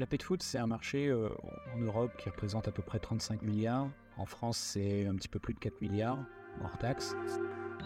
[0.00, 3.90] La pet food, c'est un marché en Europe qui représente à peu près 35 milliards.
[4.16, 6.24] En France, c'est un petit peu plus de 4 milliards
[6.64, 7.14] hors taxes.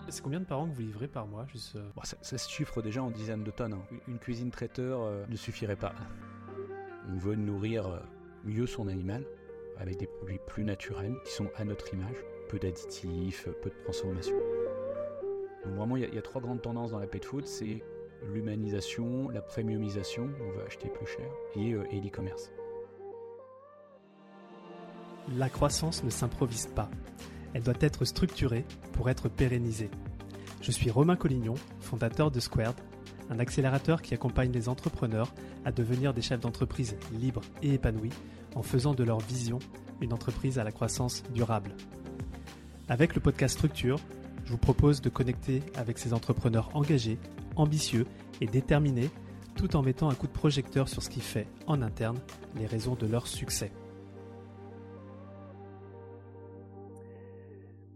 [0.09, 3.11] C'est combien de parents que vous livrez par mois juste, ça, se chiffre déjà en
[3.11, 3.73] dizaines de tonnes.
[3.73, 3.97] Hein.
[4.07, 5.93] Une cuisine traiteur ne suffirait pas.
[7.09, 8.01] On veut nourrir
[8.45, 9.27] mieux son animal
[9.77, 12.17] avec des produits plus naturels qui sont à notre image,
[12.49, 14.37] peu d'additifs, peu de transformation.
[15.65, 17.83] Donc vraiment, il y, a trois grandes tendances dans la pet food, c'est
[18.33, 21.27] l'humanisation, la premiumisation, on veut acheter plus cher,
[21.57, 22.51] et, euh, et l'e-commerce.
[25.37, 26.91] La croissance ne s'improvise pas.
[27.55, 29.91] Elle doit être structurée pour être pérennisée.
[30.61, 32.77] Je suis Romain Collignon, fondateur de Squared,
[33.31, 35.33] un accélérateur qui accompagne les entrepreneurs
[35.65, 38.13] à devenir des chefs d'entreprise libres et épanouis
[38.55, 39.59] en faisant de leur vision
[40.01, 41.75] une entreprise à la croissance durable.
[42.89, 43.99] Avec le podcast Structure,
[44.45, 47.19] je vous propose de connecter avec ces entrepreneurs engagés,
[47.57, 48.07] ambitieux
[48.45, 49.11] et déterminés,
[49.57, 52.19] tout en mettant un coup de projecteur sur ce qui fait, en interne,
[52.57, 53.73] les raisons de leur succès.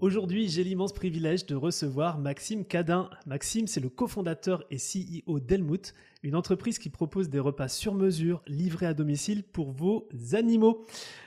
[0.01, 3.11] Aujourd'hui, j'ai l'immense privilège de recevoir Maxime Cadin.
[3.27, 8.41] Maxime, c'est le cofondateur et CEO d'Elmout, une entreprise qui propose des repas sur mesure
[8.47, 10.87] livrés à domicile pour vos animaux.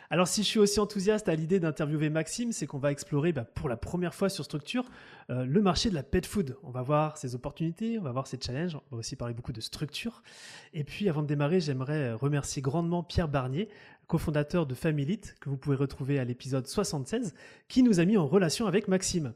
[0.10, 3.44] Alors si je suis aussi enthousiaste à l'idée d'interviewer Maxime, c'est qu'on va explorer bah,
[3.44, 4.86] pour la première fois sur Structure
[5.30, 6.58] euh, le marché de la pet food.
[6.64, 9.54] On va voir ses opportunités, on va voir ses challenges, on va aussi parler beaucoup
[9.54, 10.24] de structure.
[10.74, 13.70] Et puis avant de démarrer, j'aimerais remercier grandement Pierre Barnier,
[14.12, 17.34] cofondateur de Familite, que vous pouvez retrouver à l'épisode 76,
[17.70, 19.34] qui nous a mis en relation avec Maxime.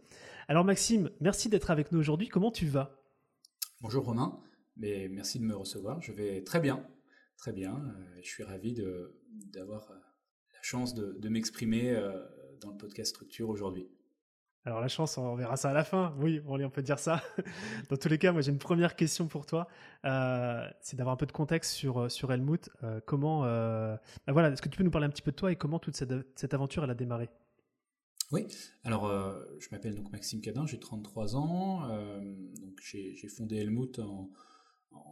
[0.50, 2.28] Alors Maxime, merci d'être avec nous aujourd'hui.
[2.28, 3.02] Comment tu vas?
[3.80, 4.38] Bonjour Romain,
[4.76, 6.02] mais merci de me recevoir.
[6.02, 6.86] Je vais très bien,
[7.38, 7.74] très bien.
[7.74, 8.76] Euh, je suis ravi
[9.54, 9.96] d'avoir euh,
[10.62, 12.12] chance de, m'exprimer euh,
[12.60, 13.88] dans le podcast Structure aujourd'hui.
[14.66, 16.16] Alors la chance, on verra ça à la fin.
[16.20, 17.22] Oui, on peut dire ça.
[17.90, 19.68] Dans tous les cas, moi j'ai une première question pour toi.
[20.06, 22.70] Euh, c'est d'avoir un peu de contexte sur euh, Helmut.
[23.06, 25.56] comment, bah voilà, est-ce que tu peux nous parler un petit peu de toi et
[25.56, 27.30] comment toute cette, aventure elle a démarré?
[28.32, 28.48] Oui.
[28.84, 29.08] Alors
[29.60, 31.88] je m'appelle donc Maxime Cadin, j'ai 33 ans.
[32.82, 34.32] j'ai fondé Helmut en,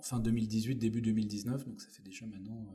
[0.02, 1.68] fin 2018, début 2019.
[1.68, 2.74] Donc ça fait déjà maintenant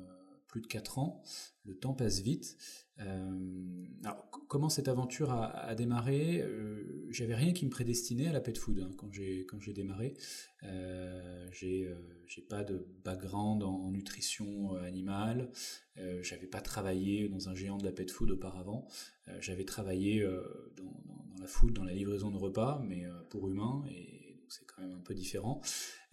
[0.49, 1.23] plus de 4 ans.
[1.65, 2.57] Le temps passe vite.
[3.01, 6.41] Euh, alors, comment cette aventure a, démarré?
[6.41, 10.15] Euh, J'avais rien qui me prédestinait à la pet food hein, quand j'ai démarré.
[10.65, 15.51] Euh, j'ai pas de background en, nutrition animale.
[16.23, 18.87] j'avais pas travaillé dans un géant de la pet food auparavant.
[19.41, 20.23] j'avais travaillé
[20.77, 24.95] dans, la food, dans la livraison de repas, mais pour humains et c'est quand même
[24.95, 25.61] un peu différent.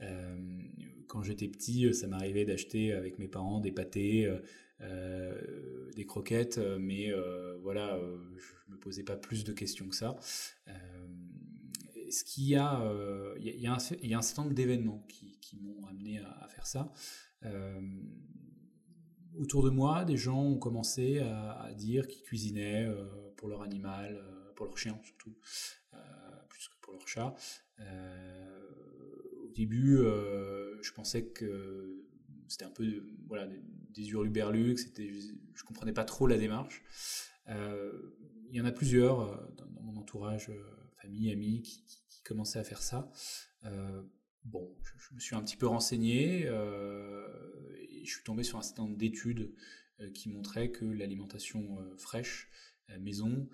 [0.02, 0.62] Euh,
[1.08, 4.40] quand j'étais petit, ça m'arrivait d'acheter avec mes parents des pâtés, euh,
[4.82, 7.12] euh, des croquettes, mais
[7.62, 8.00] voilà,
[8.38, 10.16] je me posais pas plus de questions que ça.
[12.10, 12.82] ce qu'il y a,
[13.40, 16.92] il y, a un, certain nombre d'événements qui, m'ont amené à, faire ça
[19.38, 22.90] autour de moi, des gens ont commencé à, dire qu'ils cuisinaient
[23.38, 24.22] pour leur animal,
[24.56, 25.36] pour leur chien surtout,
[26.50, 27.36] plus que pour leur chat,
[27.80, 28.55] euh,
[29.56, 32.06] début, euh, je pensais que
[32.48, 32.86] c'était un peu
[33.28, 33.48] voilà,
[33.90, 35.10] des, hurluberlus, c'était,
[35.54, 36.84] je comprenais pas trop la démarche.
[37.48, 38.16] Euh,
[38.50, 40.52] il y en a plusieurs dans, mon entourage,
[41.02, 43.12] famille, amis, qui, commençaient à faire ça.
[44.46, 48.84] bon, je, me suis un petit peu renseigné et je suis tombé sur un certain
[48.84, 49.54] nombre d'études
[50.16, 52.50] qui montraient que l'alimentation fraîche,
[53.00, 53.48] maison,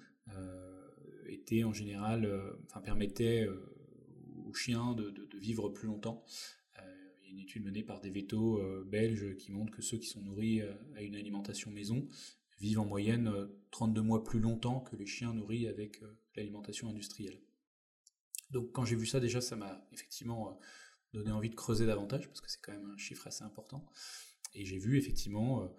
[1.25, 2.31] était en général,
[2.65, 3.45] enfin permettait
[4.51, 6.23] aux chiens de, vivre plus longtemps.
[6.79, 6.81] Euh,
[7.21, 9.97] il y a une étude menée par des vétos euh, belges qui montre que ceux
[9.97, 12.07] qui sont nourris euh, à une alimentation maison
[12.59, 13.33] vivent en moyenne
[13.71, 15.99] 32 mois plus longtemps que les chiens nourris avec
[16.35, 17.41] l'alimentation industrielle.
[18.51, 20.59] Donc quand j'ai vu ça déjà, ça m'a effectivement
[21.11, 23.89] donné envie de creuser davantage parce que c'est quand même un chiffre assez important.
[24.53, 25.75] Et j'ai vu effectivement,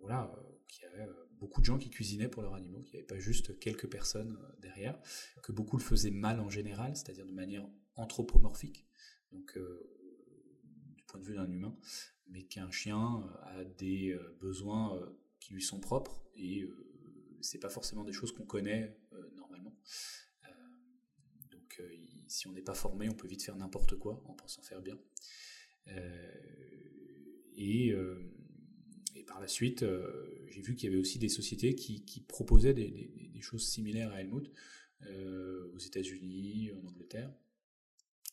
[0.00, 0.34] voilà,
[0.66, 1.06] qu'il y avait
[1.40, 4.38] beaucoup de gens qui cuisinaient pour leurs animaux, qu'il n'y avait pas juste quelques personnes
[4.40, 5.00] euh, derrière,
[5.42, 8.86] que beaucoup le faisaient mal en général, c'est-à-dire de manière anthropomorphique,
[9.32, 9.90] donc euh,
[10.96, 11.76] du point de vue d'un humain,
[12.28, 15.00] mais qu'un chien euh, a des besoins
[15.40, 16.68] qui lui sont propres et
[17.40, 18.96] c'est pas forcément des choses qu'on connaît
[19.34, 19.74] normalement.
[21.50, 21.82] donc
[22.28, 24.98] si on n'est pas formé, on peut vite faire n'importe quoi en pensant faire bien.
[27.56, 27.94] et
[29.14, 32.74] et par la suite, euh, j'ai vu qu'il y avait aussi des sociétés qui, proposaient
[32.74, 34.52] des, choses similaires à Helmut
[35.06, 37.32] euh, aux États-Unis, en Angleterre.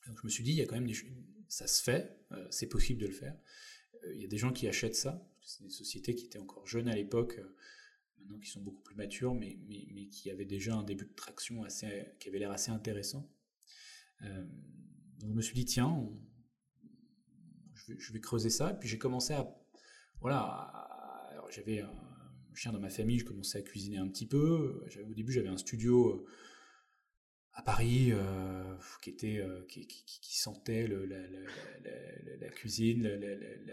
[0.05, 0.89] Donc je me suis dit, il y a quand même
[1.47, 3.37] ça se fait, euh, c'est possible de le faire.
[4.13, 6.89] il y a des gens qui achètent ça, c'est des sociétés qui étaient encore jeunes
[6.89, 7.39] à l'époque,
[8.19, 11.63] maintenant qui sont beaucoup plus matures, mais, mais, qui avaient déjà un début de traction
[11.63, 13.31] assez, qui avait l'air assez intéressant.
[14.21, 16.05] donc je me suis dit, tiens,
[17.75, 19.57] je, vais, je, vais, creuser ça, et puis j'ai commencé à
[20.21, 20.73] voilà,
[21.49, 24.83] j'avais un chien dans ma famille, je commençais à cuisiner un petit peu.
[25.09, 26.25] Au début, j'avais un studio
[27.53, 28.11] à Paris
[29.01, 33.03] qui était qui, sentait la, cuisine,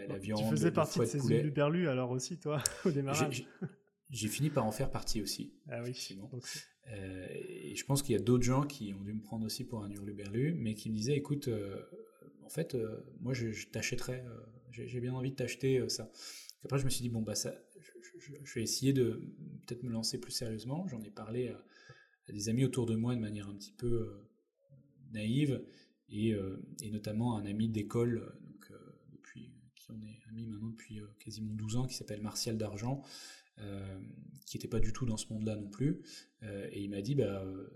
[0.07, 0.39] la, viande.
[0.39, 3.45] Tu faisais partie de ces Uberlus alors aussi, toi, au démarrage.
[4.11, 5.53] J'ai fini par en faire partie aussi.
[5.69, 5.93] Ah oui,
[6.91, 9.63] euh, et je pense qu'il y a d'autres gens qui ont dû me prendre aussi
[9.63, 11.81] pour un hurluberlu, mais qui me disaient, écoute, euh,
[12.43, 14.23] en fait, euh, moi, je, je t'achèterais,
[14.75, 16.11] j'ai bien envie de t'acheter ça.
[16.63, 17.55] après, je me suis dit, bon, bah, ça,
[18.43, 19.21] je, vais essayer de
[19.65, 20.87] peut-être me lancer plus sérieusement.
[20.87, 21.63] J'en ai parlé à,
[22.31, 24.23] des amis autour de moi de manière un petit peu
[25.11, 25.63] naïve,
[26.09, 26.33] et,
[26.81, 28.35] et, notamment un ami d'école,
[29.11, 33.03] depuis, qui en est ami maintenant depuis quasiment 12 ans, qui s'appelle Martial d'Argent,
[33.59, 33.99] euh,
[34.45, 36.01] qui n'était pas du tout dans ce monde-là non plus.
[36.43, 37.67] Euh, et il m'a dit, bah, euh,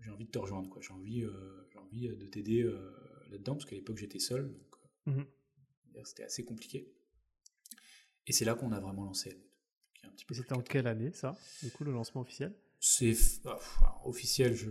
[0.00, 0.76] j'ai envie de te rejoindre.
[0.80, 1.24] J'ai envie,
[1.70, 2.62] j'ai envie de t'aider
[3.30, 4.52] là-dedans, parce qu'à l'époque j'étais seul,
[5.06, 5.24] mhm.
[6.04, 6.88] C'était assez compliqué.
[8.26, 9.38] Et c'est là qu'on a vraiment lancé
[10.30, 12.54] C'était en quelle année ça, du coup, le lancement officiel?
[12.80, 13.14] C'est
[13.44, 13.58] ah,
[14.04, 14.70] officiel, je,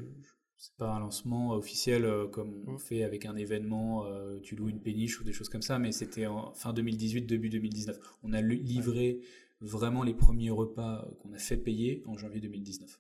[0.58, 4.06] c'est pas un lancement officiel comme on fait avec un événement,
[4.42, 7.50] tu loues une péniche ou des choses comme ça, mais c'était en fin 2018, début
[7.50, 7.98] 2019.
[8.24, 9.22] On a livré
[9.62, 13.00] vraiment les premiers repas qu'on a fait payer en janvier 2019.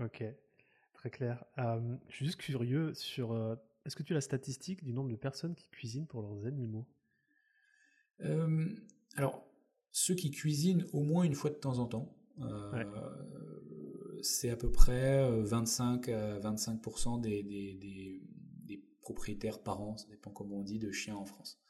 [0.00, 0.24] Ok,
[0.94, 1.44] très clair.
[1.58, 3.32] Euh, je suis juste curieux sur.
[3.32, 6.46] Euh, est-ce que tu as la statistique du nombre de personnes qui cuisinent pour leurs
[6.46, 6.86] animaux?
[8.22, 8.68] Euh,
[9.16, 9.46] Alors,
[9.90, 12.16] ceux qui cuisinent au moins une fois de temps en temps,
[14.22, 18.22] c'est à peu près 25 à 25% des, des, des,
[18.64, 21.60] des, propriétaires par an, ça dépend comment on dit, de chiens en France.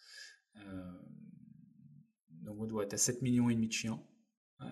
[2.42, 4.02] Donc on doit être à 7 millions et demi de chiens.
[4.60, 4.64] Euh,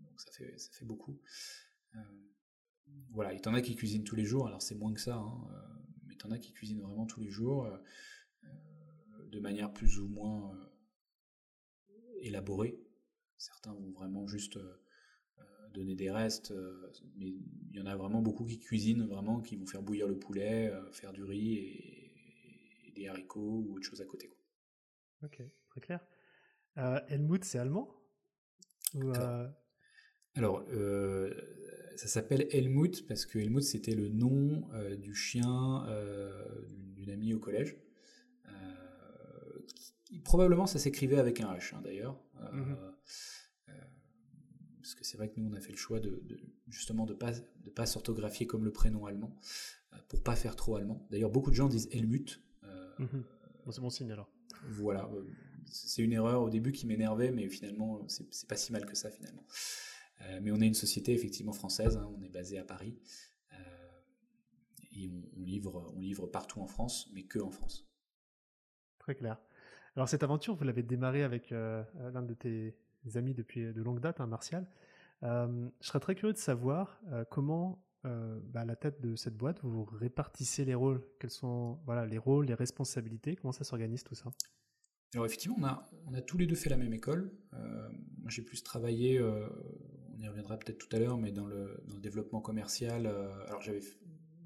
[0.00, 1.20] donc ça fait, ça fait beaucoup.
[1.96, 1.98] Euh,
[3.10, 5.16] voilà, il y en a qui cuisinent tous les jours, alors c'est moins que ça,
[5.16, 7.70] hein, euh, mais il y en a qui cuisinent vraiment tous les jours,
[9.30, 10.56] de manière plus ou moins
[12.20, 12.78] élaborée.
[13.36, 14.58] Certains vont vraiment juste
[15.72, 16.52] donner des restes,
[17.16, 20.18] mais il y en a vraiment beaucoup qui cuisinent vraiment, qui vont faire bouillir le
[20.18, 24.30] poulet, faire du riz et, des haricots ou autre chose à côté.
[25.22, 26.00] Ok, très clair.
[26.78, 27.94] Euh, Helmut, c'est allemand?
[30.34, 31.34] Alors, euh, euh,
[31.96, 34.68] ça s'appelle Helmut parce que Helmut, c'était le nom
[34.98, 35.86] du chien
[36.94, 37.76] d'une amie au collège.
[40.24, 42.20] Probablement, ça s'écrivait avec un H, hein, d'ailleurs.
[42.52, 42.76] Mhm.
[44.80, 46.20] parce que c'est vrai que nous, on a fait le choix de,
[46.68, 49.36] justement de ne pas, de pas s'orthographier comme le prénom allemand,
[50.08, 51.06] pour pas faire trop allemand.
[51.10, 52.42] D'ailleurs, beaucoup de gens disent Helmut.
[52.98, 53.24] Mhm.
[53.70, 54.30] c'est bon signe alors.
[54.68, 55.08] Voilà,
[55.66, 59.10] c'est une erreur au début qui m'énervait, mais finalement, c'est pas si mal que ça
[59.10, 59.44] finalement.
[60.22, 62.98] Euh, mais on est une société effectivement française, hein, on est basé à Paris,
[63.52, 63.56] euh,
[64.92, 67.88] et on, livre, on livre partout en France, mais que en France.
[68.98, 69.40] Très clair.
[70.00, 71.82] Alors cette aventure, vous l'avez démarrée avec euh,
[72.14, 72.74] l'un de tes
[73.16, 74.66] amis depuis de longue date, hein, Martial.
[75.20, 79.84] je serais très curieux de savoir comment, bah, à la tête de cette boîte, vous
[79.84, 81.02] répartissez les rôles.
[81.18, 83.36] Quels sont voilà, les rôles, les responsabilités?
[83.36, 84.30] Comment ça s'organise tout ça?
[85.12, 87.30] Alors effectivement, on a, on a tous les deux fait la même école.
[87.52, 87.90] Euh,
[88.22, 89.50] moi, j'ai plus travaillé, euh,
[90.14, 93.04] on y reviendra peut-être tout à l'heure, mais dans le, dans le développement commercial.
[93.04, 93.82] Euh, alors j'avais,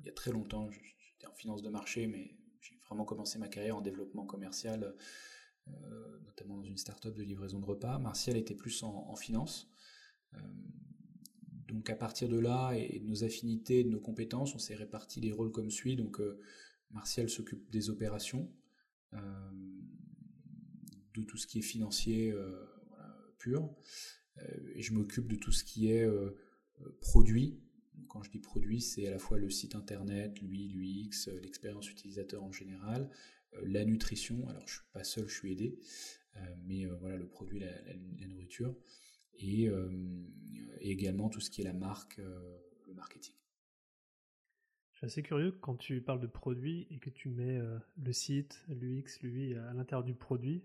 [0.01, 3.47] il y a très longtemps, j'étais en finance de marché, mais j'ai vraiment commencé ma
[3.47, 4.97] carrière en développement commercial,
[6.25, 7.99] notamment dans une start-up de livraison de repas.
[7.99, 9.71] Martial était plus en, finance.
[11.69, 15.21] donc à partir de là et, de nos affinités, de nos compétences, on s'est réparti
[15.21, 15.97] les rôles comme suit.
[15.97, 16.21] Donc
[16.91, 18.51] Martial s'occupe des opérations
[21.15, 22.67] de tout ce qui est financier euh,
[23.39, 23.75] pur.
[24.39, 24.43] Euh,
[24.75, 26.37] et je m'occupe de tout ce qui est euh,
[27.01, 27.61] produit.
[28.09, 32.43] Quand je dis produit, c'est à la fois le site internet, l'UI, l'UX, l'expérience utilisateur
[32.43, 33.09] en général,
[33.63, 34.47] la nutrition.
[34.49, 35.79] Alors je suis pas seul, je suis aidé,
[36.67, 38.75] mais voilà le produit, la, nourriture,
[39.39, 39.69] et,
[40.81, 43.35] également tout ce qui est la marque, le marketing.
[44.93, 47.61] Je suis assez curieux quand tu parles de produit et que tu mets
[47.97, 50.65] le site, l'UX, l'UI à l'intérieur du produit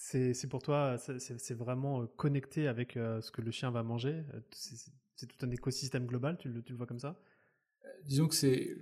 [0.00, 4.24] c'est pour toi, c'est vraiment connecté avec ce que le chien va manger?
[4.50, 6.38] C'est tout un écosystème global.
[6.38, 7.20] Tu le, tu le vois comme ça?
[8.04, 8.76] Disons que c'est,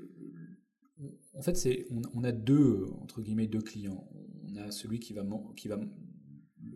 [1.34, 4.08] en fait, c'est on, a deux entre guillemets deux clients.
[4.50, 5.24] On a celui qui va
[5.56, 5.78] qui va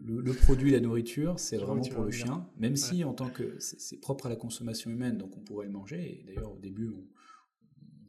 [0.05, 3.99] le, produit, la nourriture, c'est vraiment pour le chien, même si en tant que c'est
[3.99, 6.21] propre à la consommation humaine, donc on pourrait le manger.
[6.21, 7.05] Et d'ailleurs, au début, on,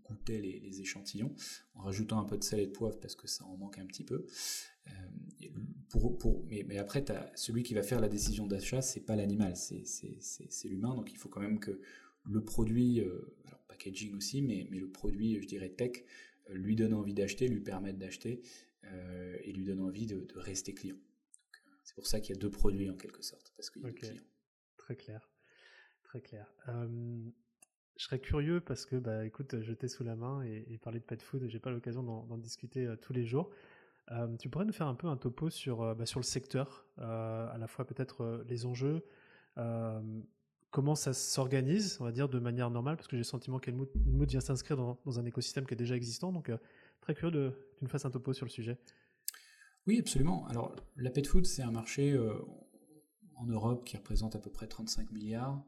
[0.04, 1.34] goûter les, échantillons
[1.76, 3.86] en rajoutant un peu de sel et de poivre parce que ça en manque un
[3.86, 4.26] petit peu.
[4.88, 4.92] Euh,
[5.90, 9.16] pour, pour, mais, mais, après, as celui qui va faire la décision d'achat, c'est pas
[9.16, 10.96] l'animal, c'est l'humain.
[10.96, 11.80] Donc il faut quand même que
[12.26, 13.36] le produit, euh,
[13.84, 16.04] packaging aussi, mais, mais le produit, je dirais tech,
[16.50, 18.42] euh, lui donne envie d'acheter, lui permette d'acheter.
[19.44, 20.98] et lui donne envie de, rester client.
[21.84, 23.90] C'est pour ça qu'il y a deux produits en quelque sorte, parce qu'il y a
[23.90, 24.22] deux clients.
[24.78, 25.30] Très clair,
[26.04, 26.54] très clair.
[26.68, 31.22] je serais curieux parce que, bah, écoute, jeter sous la main et, parler de pet
[31.22, 33.52] food, j'ai pas l'occasion d'en discuter tous les jours.
[34.40, 37.68] tu pourrais nous faire un peu un topo sur, bah, sur le secteur, à la
[37.68, 39.06] fois peut-être les enjeux,
[40.74, 43.90] comment ça s'organise, on va dire, de manière normale, parce que j'ai le sentiment qu'Elmood
[44.28, 46.34] vient s'inscrire dans, un écosystème qui est déjà existant.
[46.34, 46.58] Donc, euh,
[47.00, 48.80] très curieux de, que tu nous fasses un topo sur le sujet.
[49.86, 50.48] Oui, absolument.
[50.48, 52.34] Alors, la pet food, c'est un marché euh,
[53.36, 55.64] en Europe qui représente à peu près 35 milliards.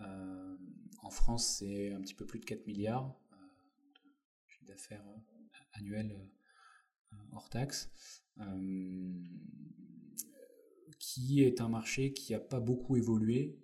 [0.00, 0.56] Euh,
[1.02, 3.14] en France, c'est un petit peu plus de 4 milliards
[4.62, 5.04] d'affaires
[5.74, 6.18] annuel
[7.32, 7.90] hors taxe
[10.98, 13.60] qui est un marché qui n'a pas beaucoup évolué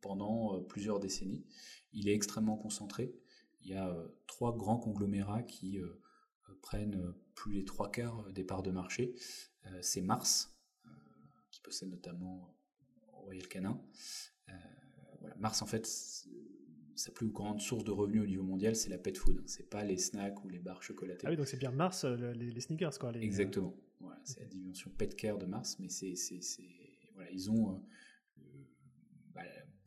[0.00, 1.44] pendant euh, plusieurs décennies.
[1.92, 3.14] Il est extrêmement concentré.
[3.62, 6.02] Il y a euh, trois grands conglomérats qui euh,
[6.62, 9.14] prennent plus des trois quarts des parts de marché.
[9.80, 10.56] C'est Mars,
[11.50, 12.56] qui possède notamment
[13.08, 13.82] Royal Canin.
[15.38, 15.86] Mars, en fait,
[16.94, 19.42] sa plus grande source de revenus au niveau mondial, c'est la pet food.
[19.46, 21.26] C'est pas les snacks ou les barres chocolatées.
[21.26, 23.12] Ah oui, donc c'est bien Mars, les, sneakers, quoi.
[23.16, 23.74] Exactement.
[24.00, 26.14] Voilà, c'est la dimension pet care de Mars, mais c'est,
[27.14, 27.82] voilà, ils ont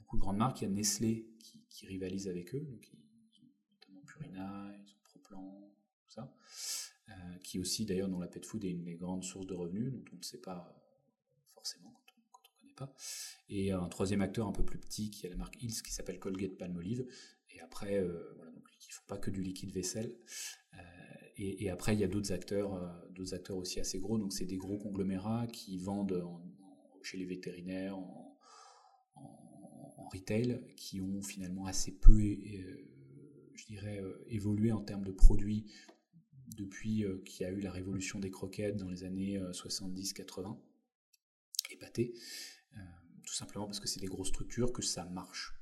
[0.10, 0.62] beaucoup de grandes marques.
[0.62, 4.92] Il y a Nestlé qui, qui rivalise avec eux, donc ils ont notamment Purina, ils
[4.92, 6.34] ont Proplan, tout ça,
[7.10, 9.92] euh, qui aussi d'ailleurs dans la pet food est une des grandes sources de revenus,
[9.92, 10.76] dont on ne sait pas
[11.50, 12.96] forcément quand on ne connaît pas.
[13.50, 16.18] Et un troisième acteur un peu plus petit qui est la marque Hills qui s'appelle
[16.18, 17.06] Colgate Palmolive.
[17.52, 20.18] Et après, euh, voilà, donc ils font pas que du liquide vaisselle.
[20.74, 20.80] Euh,
[21.38, 24.18] et, après, il y a d'autres acteurs, d'autres acteurs aussi assez gros.
[24.18, 26.28] Donc c'est des gros conglomérats qui vendent
[27.02, 28.29] chez les vétérinaires, en,
[30.12, 32.88] retail qui ont finalement assez peu, euh,
[33.56, 35.72] je dirais, euh, évolué en termes de produits
[36.56, 40.60] depuis euh, qu'il y a eu la révolution des croquettes dans les années 70-80
[41.72, 42.14] épaté,
[43.26, 45.54] tout simplement parce que c'est des grosses structures, que ça marche.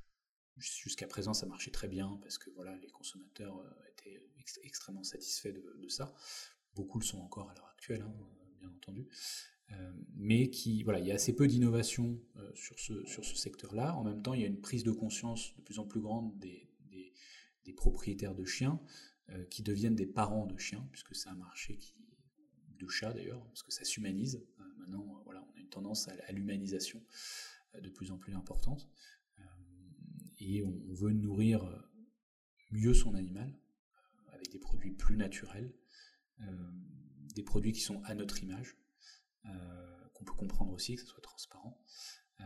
[0.56, 3.62] Jusqu'à présent, ça marchait très bien parce que voilà, les consommateurs
[3.92, 4.26] étaient
[4.62, 6.14] extrêmement satisfaits de, ça.
[6.74, 8.14] Beaucoup le sont encore à l'heure actuelle, hein,
[8.58, 9.06] bien entendu.
[9.72, 13.36] Euh, mais qui, voilà, il y a assez peu d'innovation euh, sur ce, sur ce
[13.36, 13.94] secteur-là.
[13.94, 16.36] En même temps, il y a une prise de conscience de plus en plus grande
[16.38, 16.64] des,
[17.64, 18.80] des, propriétaires de chiens
[19.28, 21.94] euh, qui deviennent des parents de chiens, puisque c'est un marché qui,
[22.78, 24.42] de chats d'ailleurs, parce que ça s'humanise.
[24.78, 27.02] maintenant, voilà, on a une tendance à, l'humanisation
[27.78, 28.88] de plus en plus importante.
[30.40, 31.62] et on, on, veut nourrir
[32.70, 33.54] mieux son animal
[34.32, 35.74] avec des produits plus naturels,
[37.34, 38.77] des produits qui sont à notre image.
[39.48, 41.80] Euh, qu'on peut comprendre aussi, que ce soit transparent.
[42.40, 42.44] Euh,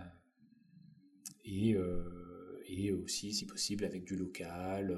[1.45, 4.97] et, euh, et, aussi, si possible, avec du local,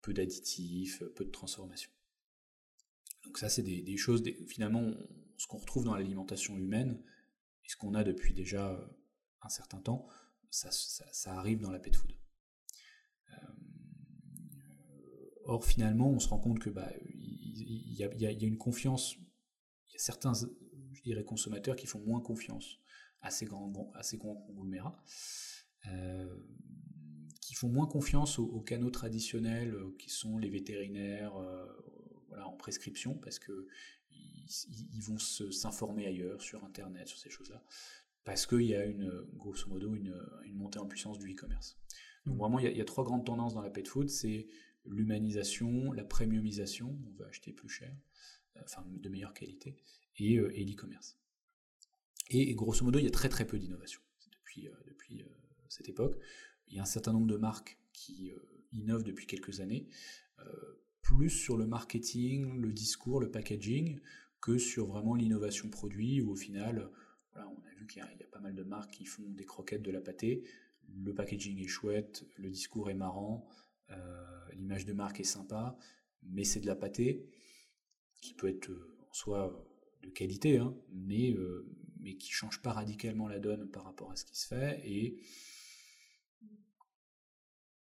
[0.00, 1.90] peu d'additifs, peu de transformation.
[3.24, 4.92] Donc ça, c'est des, choses, finalement,
[5.38, 7.02] ce qu'on retrouve dans l'alimentation humaine,
[7.64, 8.86] et ce qu'on a depuis déjà
[9.40, 10.06] un certain temps,
[10.50, 10.70] ça,
[11.32, 12.12] arrive dans la pet food.
[15.46, 19.16] or, finalement, on se rend compte que bah, il y, a une confiance
[19.94, 22.80] y a certains, je dirais, consommateurs qui font moins confiance
[23.20, 25.02] à ces grands, à ces grands conglomérats,
[25.86, 26.36] euh,
[27.40, 31.66] qui font moins confiance aux, canaux traditionnels euh, qui sont les vétérinaires euh,
[32.28, 33.66] voilà, en prescription, parce que
[34.10, 37.64] ils, vont s'informer ailleurs, sur Internet, sur ces choses-là,
[38.24, 41.78] parce qu'il y a une, grosso modo une, une montée en puissance du e-commerce.
[42.26, 42.38] Donc mmh.
[42.38, 44.46] vraiment, il y, a, il y, a, trois grandes tendances dans la pet food, c'est
[44.84, 47.96] l'humanisation, la premiumisation, on veut acheter plus cher,
[48.62, 49.76] enfin de meilleure qualité,
[50.16, 51.18] et, euh, l'e-commerce.
[52.30, 54.00] Et, grosso modo, il y a très très peu d'innovation
[54.32, 54.72] depuis, euh,
[55.12, 55.24] euh,
[55.68, 56.18] cette époque.
[56.68, 58.32] Il y a un certain nombre de marques qui
[58.72, 59.88] innovent depuis quelques années,
[61.02, 64.00] plus sur le marketing, le discours, le packaging,
[64.40, 66.90] que sur vraiment l'innovation produit, où au final,
[67.36, 69.90] on a vu qu'il y, a pas mal de marques qui font des croquettes de
[69.90, 70.42] la pâté,
[70.88, 73.46] le packaging est chouette, le discours est marrant,
[74.54, 75.76] l'image de marque est sympa,
[76.22, 77.28] mais c'est de la pâté
[78.24, 81.68] qui peut être euh, en soi euh, de qualité, hein, mais, euh,
[82.00, 85.22] mais qui change pas radicalement la donne par rapport à ce qui se fait, et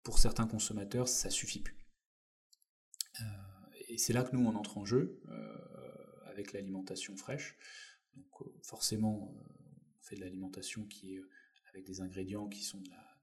[0.03, 1.77] pour certains consommateurs, ça suffit plus.
[3.87, 5.21] et c'est là que nous, on entre en jeu
[6.25, 7.55] avec l'alimentation fraîche.
[8.13, 8.25] Donc
[8.63, 11.21] forcément, on fait de l'alimentation qui est
[11.69, 13.17] avec des ingrédients qui sont de la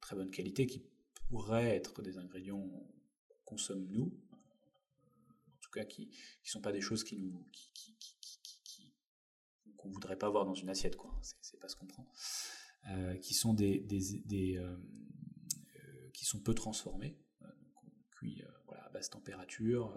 [0.00, 0.82] très bonne qualité, qui
[1.28, 2.66] pourraient être des ingrédients
[3.28, 4.18] qu'on consomme nous,
[5.68, 8.94] tout cas qui ne sont pas des choses qui nous qui,
[9.76, 12.06] qu'on voudrait pas voir dans une assiette quoi c'est pas ce qu'on prend
[12.90, 13.86] euh, qui sont des,
[14.56, 19.94] euh, euh, qui sont peu transformés on cuit voilà, à basse température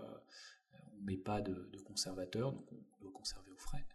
[0.97, 3.87] ne met pas de, conservateur, donc on doit conserver au frais.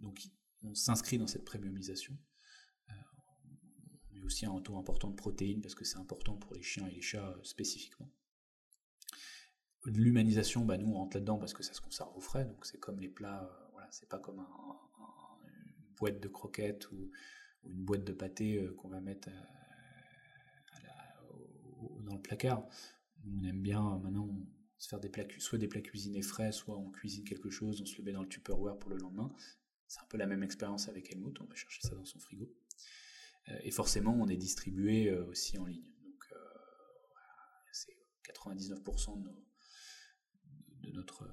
[0.00, 0.20] donc
[0.62, 2.16] on s'inscrit dans cette premiumisation.
[2.88, 6.86] on met aussi un taux important de protéines parce que c'est important pour les chiens
[6.86, 8.10] et les chats spécifiquement
[9.86, 12.78] l'humanisation, bah, nous on rentre là-dedans parce que ça se conserve au frais, donc c'est
[12.78, 17.10] comme les plats, euh, voilà, c'est pas comme une boîte de croquettes ou,
[17.66, 19.32] une boîte de pâté euh, qu'on va mettre euh,
[22.00, 22.62] dans le placard.
[23.26, 24.28] On aime bien maintenant
[24.76, 27.86] se faire des plats, soit des plats cuisinés frais, soit on cuisine quelque chose, on
[27.86, 29.34] se le met dans le Tupperware pour le lendemain.
[29.86, 32.52] C'est un peu la même expérience avec Helmut, on va chercher ça dans son frigo.
[33.62, 35.86] et forcément, on est distribué aussi en ligne.
[36.02, 36.28] Donc,
[37.72, 37.96] c'est
[38.30, 39.44] 99% de nos,
[40.84, 41.32] de notre euh,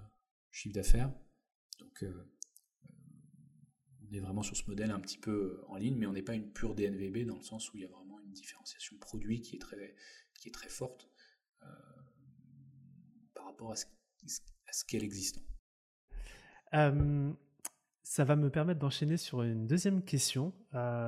[0.51, 1.11] chiffre d'affaires.
[1.79, 2.29] Donc euh,
[4.01, 6.21] on est vraiment sur ce modèle un petit peu euh, en ligne, mais on n'est
[6.21, 9.41] pas une pure DNVB dans le sens où il y a vraiment une différenciation produit
[9.41, 9.95] qui est très,
[10.35, 11.09] qui est très forte
[13.33, 13.85] par rapport à ce,
[14.67, 14.83] à ce
[18.03, 20.53] ça va me permettre d'enchaîner sur une deuxième question.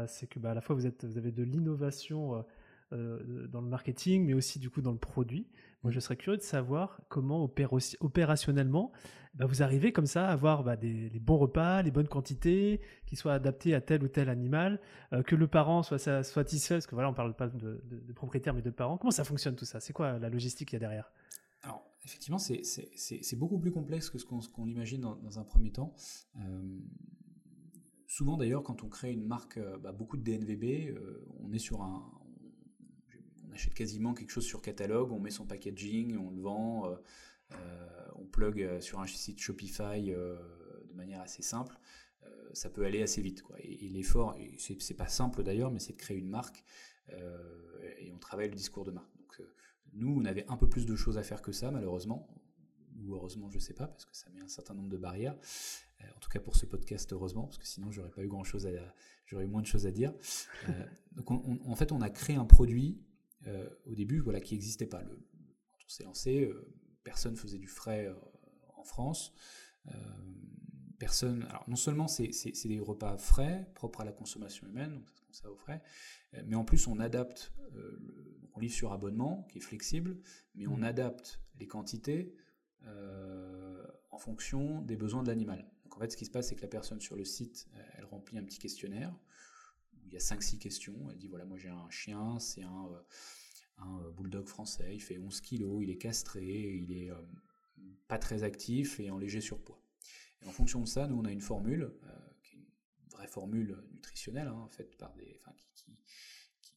[0.08, 2.46] c'est que bah, à la fois vous, êtes, vous avez de l'innovation
[2.94, 5.48] dans le marketing, mais aussi du coup dans le produit.
[5.84, 8.92] Moi, je serais curieux de savoir comment opérationnellement
[9.36, 12.80] bah, vous arrivez comme ça à avoir bah, des, les bons repas, les bonnes quantités,
[13.08, 14.80] qui soient adaptés à tel ou tel animal,
[15.12, 18.14] euh, que le parent soit, satisfait, parce que voilà, on ne parle pas de, de,
[18.14, 18.98] propriétaire mais de parents.
[18.98, 19.80] Comment ça fonctionne tout ça?
[19.80, 21.12] C'est quoi la logistique qu'il y a derrière?
[21.64, 25.96] Alors, effectivement, c'est beaucoup plus complexe que ce qu'on imagine dans, un premier temps.
[26.38, 26.80] Euh,
[28.06, 30.96] souvent d'ailleurs, quand on crée une marque, euh, bah, beaucoup de DNVB,
[31.40, 32.04] on est sur un,
[33.54, 36.96] achète quasiment quelque chose sur catalogue, on met son packaging, on le vend, euh,
[37.54, 41.78] euh, on plug euh, sur un site Shopify de manière assez simple.
[42.54, 43.44] ça peut aller assez vite.
[43.60, 46.64] Et, l'effort, c'est pas simple d'ailleurs, mais c'est de créer une marque
[47.10, 49.10] et on travaille le discours de marque.
[49.94, 52.28] Nous, on avait un peu plus de choses à faire que ça, malheureusement
[53.02, 55.36] ou heureusement, je ne sais pas, parce que ça met un certain nombre de barrières.
[56.16, 58.68] en tout cas pour ce podcast, heureusement, parce que sinon j'aurais pas eu grand chose
[58.68, 58.70] à,
[59.26, 60.14] j'aurais eu moins de choses à dire.
[61.14, 63.02] donc en fait, on a créé un produit
[63.48, 65.02] euh, au début, voilà, qui n'existait pas.
[65.02, 68.16] Le, quand on s'est lancé, euh, personne faisait du frais euh,
[68.78, 69.34] en France.
[71.00, 71.44] personne.
[71.50, 72.32] Alors non seulement c'est
[72.66, 75.82] des repas frais, propres à la consommation humaine, donc ça se conserve au frais,
[76.46, 77.54] mais en plus on adapte.
[78.54, 80.18] on livre sur abonnement, qui est flexible,
[80.56, 80.84] mais on mmh.
[80.84, 82.36] adapte les quantités
[84.12, 85.70] en fonction des besoins de l'animal.
[85.84, 88.06] Donc en fait, ce qui se passe, c'est que la personne sur le site, elle
[88.06, 89.14] remplit un petit questionnaire
[90.14, 91.10] il y a 5-6 questions.
[91.10, 93.02] Elle dit voilà, moi j'ai un chien, c'est un, euh,
[93.82, 97.16] euh, bulldog français, il fait 11 kilos, il est castré, il est euh,
[98.08, 99.82] pas très actif et en léger surpoids.
[100.44, 101.92] Et en fonction de ça, nous on a une formule,
[102.44, 105.98] qui est une vraie formule nutritionnelle, hein, faite par des, enfin, qui,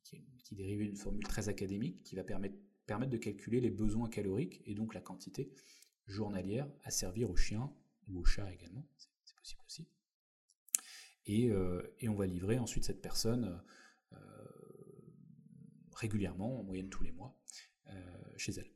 [0.03, 4.09] qui, qui, dérive d'une formule très académique, qui va permettre, permettre de calculer les besoins
[4.09, 5.53] caloriques et donc la quantité
[6.07, 7.71] journalière à servir au chien
[8.09, 8.87] ou au chat également.
[11.29, 13.61] Euh, et, on va livrer ensuite cette personne
[14.13, 14.17] euh,
[15.95, 17.39] régulièrement, en moyenne tous les mois,
[17.89, 17.93] euh,
[18.37, 18.71] chez elle.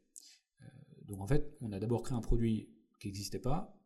[1.05, 3.77] donc en fait, on a d'abord créé un produit qui n'existait pas,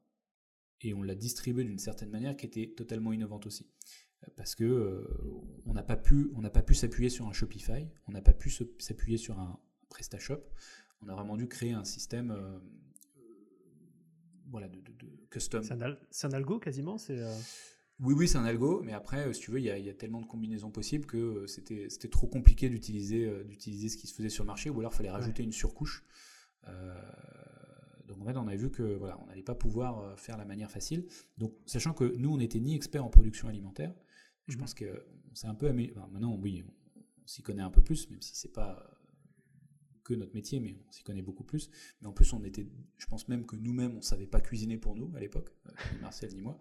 [0.81, 3.70] et on l'a distribué d'une certaine manière qui était totalement innovante aussi.
[4.37, 5.07] Parce que
[5.66, 8.33] on n'a pas pu, on n'a pas pu s'appuyer sur un Shopify, on n'a pas
[8.33, 10.42] pu s'appuyer sur un PrestaShop.
[11.03, 12.35] On a vraiment dû créer un système,
[14.46, 14.81] voilà, de,
[15.31, 15.62] custom.
[15.62, 17.22] C'est un, algo quasiment, c'est.
[18.00, 20.20] Oui, oui, c'est un algo, mais après, euh, si tu veux, il y, a, tellement
[20.20, 24.30] de combinaisons possibles que euh, c'était trop compliqué d'utiliser euh, d'utiliser ce qui se faisait
[24.30, 26.04] sur le marché, ou alors il fallait rajouter une surcouche.
[28.09, 30.70] donc en fait, on a vu que voilà, on n'allait pas pouvoir faire la manière
[30.70, 31.07] facile.
[31.38, 33.94] Donc, sachant que nous, on n'était ni experts en production alimentaire,
[34.48, 38.11] je mmh pense que c'est un peu maintenant, oui, on, s'y connaît un peu plus,
[38.11, 38.90] même si c'est pas
[40.02, 41.70] que notre métier, mais on s'y connaît beaucoup plus.
[42.02, 42.66] Mais en plus, on était,
[42.98, 45.50] je pense même que nous-mêmes, on savait pas cuisiner pour nous à l'époque,
[45.92, 46.61] ni Marcel ni moi.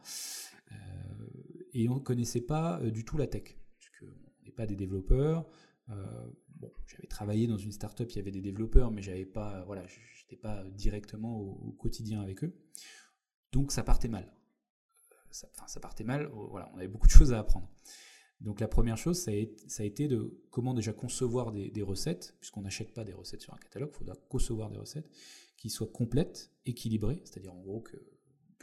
[0.73, 4.75] Euh, et on ne connaissait pas euh, du tout la tech, puisqu'on n'est pas des
[4.75, 5.45] développeurs.
[5.89, 6.31] Euh,
[6.87, 10.37] j'avais travaillé dans une startup, il y avait des développeurs, mais j'avais pas, voilà, j'étais
[10.37, 12.55] pas directement au, quotidien avec eux.
[13.51, 14.33] Donc ça partait mal.
[15.29, 16.29] Enfin, ça partait mal.
[16.31, 17.69] Voilà, on avait beaucoup de choses à apprendre.
[18.39, 22.61] Donc la première chose, ça a, été de comment déjà concevoir des, des recettes, puisqu'on
[22.61, 25.09] n'achète pas des recettes sur un catalogue, il faudra concevoir des recettes
[25.57, 27.97] qui soient complètes, équilibrées, c'est-à-dire en gros que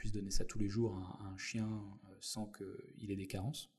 [0.01, 3.71] puisse donner ça tous les jours à, un chien euh, sans qu'il ait des carences.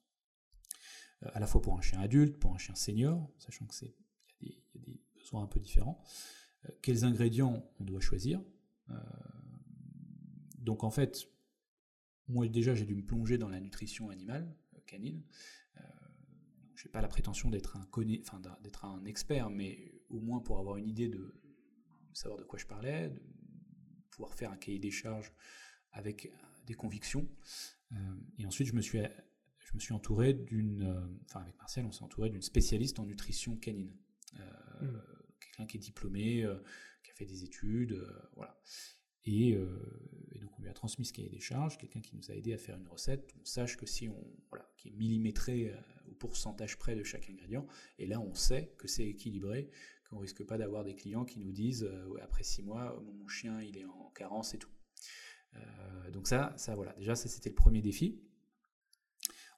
[1.23, 3.95] Euh, à la fois pour un chien adulte, pour un chien senior, sachant que c'est
[4.39, 5.99] y, a des besoins un peu différents.
[6.65, 8.39] Euh, quels ingrédients on doit choisir
[10.59, 11.27] Donc en fait,
[12.27, 14.53] moi déjà j'ai dû me plonger dans la nutrition animale,
[14.85, 15.23] canine.
[16.75, 17.87] je n'ai pas la prétention d'être un,
[18.19, 21.33] enfin, d'être un expert, mais au moins pour avoir une idée de,
[22.13, 23.21] savoir de quoi je parlais, de
[24.11, 25.31] pouvoir faire un cahier des charges
[25.93, 26.31] avec
[26.65, 27.27] des convictions.
[28.37, 28.99] et ensuite, je me suis,
[29.59, 33.57] je me suis entouré d'une, enfin avec Martial, on s'est entouré d'une spécialiste en nutrition
[33.57, 33.93] canine.
[34.33, 34.87] Mmh.
[35.39, 36.47] Quelqu'un qui est diplômé,
[37.03, 38.59] qui a fait des études, voilà.
[39.25, 39.55] Et,
[40.39, 42.57] donc on lui a transmis ce cahier des charges, quelqu'un qui nous a aidé à
[42.57, 43.33] faire une recette.
[43.39, 45.73] On sache que si on, voilà, qui est millimétré
[46.09, 47.67] au pourcentage près de chaque ingrédient,
[47.99, 49.69] et là on sait que c'est équilibré,
[50.09, 51.89] qu'on risque pas d'avoir des clients qui nous disent
[52.21, 54.71] après six mois mon chien il est en carence et tout.
[56.11, 58.19] Donc ça, ça voilà, déjà ça c'était le premier défi.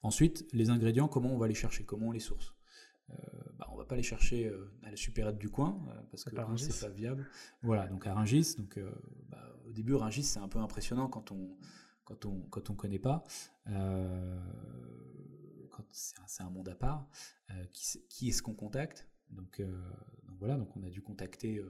[0.03, 2.53] Ensuite, les ingrédients, comment on va les chercher, comment on les source?
[3.09, 3.15] Euh,
[3.57, 6.31] bah, on va pas les chercher euh, à la supérette du coin euh, parce que
[6.57, 7.27] c'est pas viable.
[7.61, 8.79] Voilà, donc à Ringis, donc
[9.29, 11.57] bah, au début Ringis c'est un peu impressionnant quand on
[12.05, 13.23] quand on quand on connaît pas.
[15.91, 17.07] c'est un, monde à part.
[17.71, 19.07] qui, est-ce qu'on contacte?
[19.29, 19.61] Donc,
[20.39, 21.61] voilà, donc on a dû contacter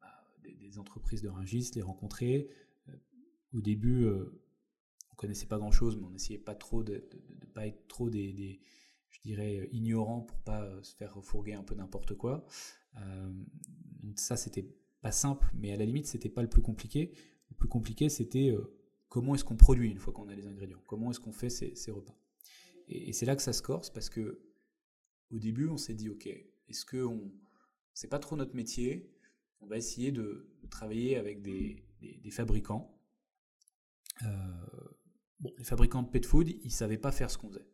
[0.00, 2.48] bah, des, entreprises de Ringis, les rencontrer.
[3.52, 7.08] Au début, on connaissait pas grand-chose, mais on essayait pas trop de
[7.40, 8.60] ne pas être trop des
[9.10, 12.44] je dirais, euh, ignorant pour pas euh, se faire refourguer un peu n'importe quoi.
[12.96, 13.32] Euh,
[14.16, 14.68] ça, c'était
[15.00, 17.12] pas simple, mais à la limite, c'était pas le plus compliqué.
[17.50, 18.54] Le plus compliqué, c'était
[19.08, 20.82] comment est-ce qu'on produit une fois qu'on a les ingrédients?
[20.86, 22.16] Comment est-ce qu'on fait ces, repas?
[22.88, 24.42] Et, c'est là que ça se corse parce que
[25.30, 27.32] au début, on s'est dit, ok, est-ce que on,
[27.94, 29.10] c'est pas trop notre métier?
[29.60, 31.82] On va essayer de, travailler avec des,
[32.30, 32.97] fabricants.
[35.40, 37.68] Bon, les fabricants de pet food, ils savaient pas faire ce qu'on faisait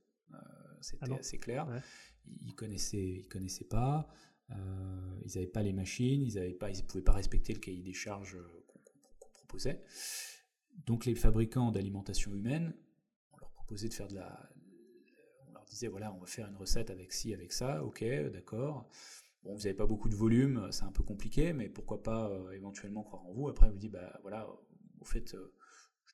[0.84, 1.82] c'était ah assez clair.
[2.42, 4.06] Ils connaissaient, ils connaissaient pas,
[4.50, 8.36] euh, ils n'avaient pas les machines, ils ne pouvaient pas respecter le cahier des charges
[8.36, 8.64] euh,
[9.18, 9.82] qu'on proposait.
[10.86, 12.74] Donc les fabricants d'alimentation humaine,
[13.32, 14.50] on leur proposait de faire de la,
[15.48, 18.88] on leur disait voilà, on va faire une recette avec ci, avec ça, ok, d'accord.
[19.42, 22.50] Bon, vous n'avez pas beaucoup de volume, c'est un peu compliqué, mais pourquoi pas euh,
[22.52, 23.48] éventuellement croire en vous.
[23.48, 24.48] Après, vous dit bah voilà,
[25.00, 25.36] au fait,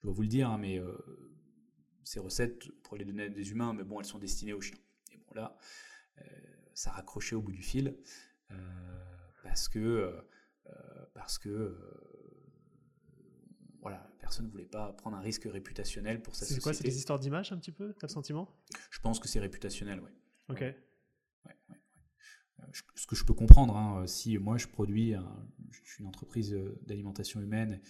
[0.00, 0.80] je dois vous le dire, hein, mais
[2.10, 4.78] ces recettes, pour les donner à des humains, mais bon, elles sont destinées aux chiens.
[5.12, 5.56] Et bon, là,
[6.18, 6.24] euh,
[6.74, 7.96] ça raccrochait au bout du fil,
[8.50, 8.54] euh,
[9.44, 10.20] parce que, euh,
[11.14, 11.76] parce que
[13.80, 16.60] voilà, personne ne voulait pas prendre un risque réputationnel pour sa société.
[16.60, 18.48] C'est quoi, c'est des histoires d'image un petit peu, t'as le sentiment?
[18.90, 20.10] Je pense que c'est réputationnel, oui.
[20.48, 20.64] Ok.
[22.94, 25.14] ce que je peux comprendre, hein, si moi je produis,
[25.70, 27.80] je suis une entreprise d'alimentation humaine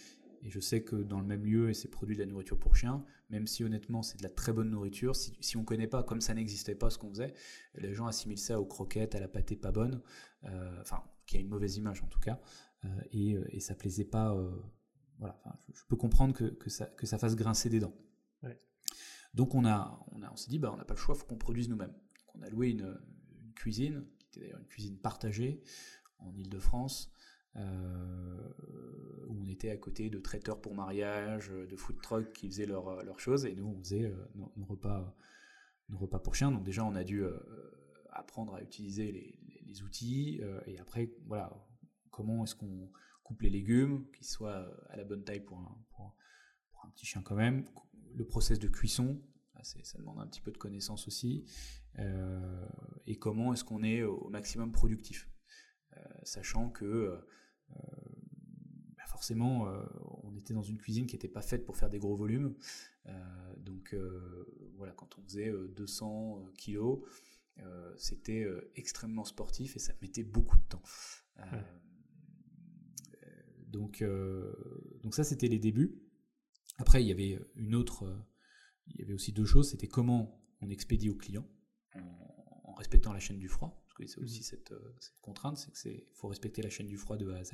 [0.43, 2.75] et je sais que dans le même lieu, et c'est produit de la nourriture pour
[2.75, 5.87] chiens, même si honnêtement c'est de la très bonne nourriture, si, si on ne connaît
[5.87, 7.33] pas, comme ça n'existait pas ce qu'on faisait,
[7.75, 10.01] les gens assimilent ça aux croquettes, à la pâtée pas bonne,
[10.45, 12.39] euh, enfin, qui a une mauvaise image en tout cas,
[12.85, 14.35] euh, et, euh, et ça plaisait pas.
[15.19, 15.39] voilà,
[15.73, 17.95] je, peux comprendre que, que, ça, que ça fasse grincer des dents.
[19.33, 21.19] Donc on, a, on, a, on s'est dit, bah, on n'a pas le choix, il
[21.19, 21.93] faut qu'on produise nous-mêmes.
[22.35, 22.99] on a loué une,
[23.41, 25.61] une cuisine, qui était d'ailleurs une cuisine partagée
[26.17, 27.13] en Ile-de-France.
[27.57, 32.65] Euh, où on était à côté de traiteurs pour mariage, de food trucks qui faisaient
[32.65, 35.15] leurs leur choses, et nous on faisait euh, nos, repas,
[35.89, 36.51] nos repas pour chiens.
[36.51, 37.37] Donc déjà on a dû euh,
[38.11, 41.51] apprendre à utiliser les, les outils, et après voilà
[42.09, 42.89] comment est-ce qu'on
[43.23, 46.15] coupe les légumes, qu'ils soient à la bonne taille pour un, pour,
[46.83, 47.65] un petit chien quand même,
[48.15, 49.21] le process de cuisson,
[49.61, 51.45] ça demande un petit peu de connaissance aussi,
[53.05, 55.29] et comment est-ce qu'on est au maximum productif,
[56.23, 57.23] sachant que
[58.97, 59.83] bah, forcément, euh,
[60.23, 62.55] on était dans une cuisine qui n'était pas faite pour faire des gros volumes.
[63.07, 66.99] Euh, donc euh, voilà, quand on faisait 200 kilos,
[67.97, 70.81] c'était extrêmement sportif et ça mettait beaucoup de temps.
[73.67, 74.03] donc,
[75.03, 76.01] donc ça, c'était les débuts.
[76.79, 78.11] Après, il y avait une autre,
[78.87, 79.69] il y avait aussi deux choses.
[79.69, 81.47] C'était comment on expédie aux clients
[82.63, 84.43] en respectant la chaîne du froid c'est aussi mhm.
[84.43, 87.43] cette, euh, cette, contrainte, c'est qu'il faut respecter la chaîne du froid de A à
[87.43, 87.53] Z.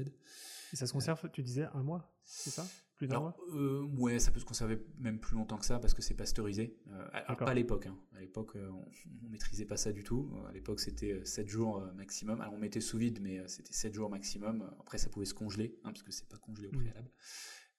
[0.73, 2.67] Et ça se conserve, tu disais, un mois, c'est ça?
[2.95, 3.37] Plus d'un mois?
[3.53, 6.77] euh, Ouais, ça peut se conserver même plus longtemps que ça parce que c'est pasteurisé.
[6.89, 7.85] Euh, pas à l'époque.
[7.85, 7.97] Hein.
[8.15, 8.85] À l'époque, on,
[9.23, 10.33] ne maîtrisait pas ça du tout.
[10.49, 12.41] À l'époque, c'était 7 jours maximum.
[12.41, 14.67] Alors, on mettait sous vide, mais c'était 7 jours maximum.
[14.79, 16.79] Après, ça pouvait se congeler, hein, parce que c'est pas congelé au mhm.
[16.79, 17.11] préalable.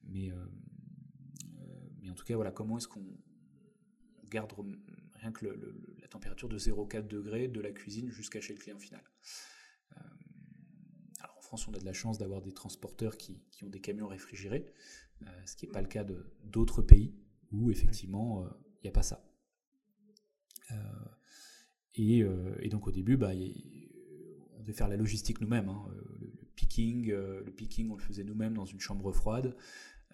[0.05, 0.31] Mais,
[2.01, 3.05] mais en tout cas, voilà, comment est-ce qu'on
[4.29, 4.53] garde
[5.21, 5.47] rien que
[6.01, 9.03] la température de 0,4 degrés de la cuisine jusqu'à chez le client final.
[9.97, 10.01] Euh,
[11.21, 14.09] alors en France, on a de la chance d'avoir des transporteurs qui, ont des camions
[14.09, 14.67] réfrigérés,
[15.23, 16.05] euh, ce qui n'est pas le cas
[16.45, 17.15] d'autres pays
[17.51, 19.25] où effectivement euh, il n'y a pas ça.
[21.95, 22.23] Et,
[22.71, 25.69] donc au début, bah, on devait faire la logistique nous-mêmes.
[25.69, 25.89] Hein.
[26.21, 29.57] Le, picking, le picking, on le faisait nous-mêmes dans une chambre froide.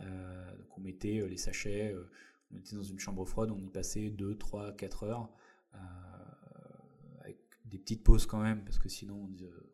[0.01, 1.95] on mettait les sachets
[2.51, 5.33] on était dans une chambre froide, on y passait 2, 3, 4 heures,
[5.75, 5.79] euh,
[7.21, 9.73] avec des petites pauses quand même, parce que sinon on, euh,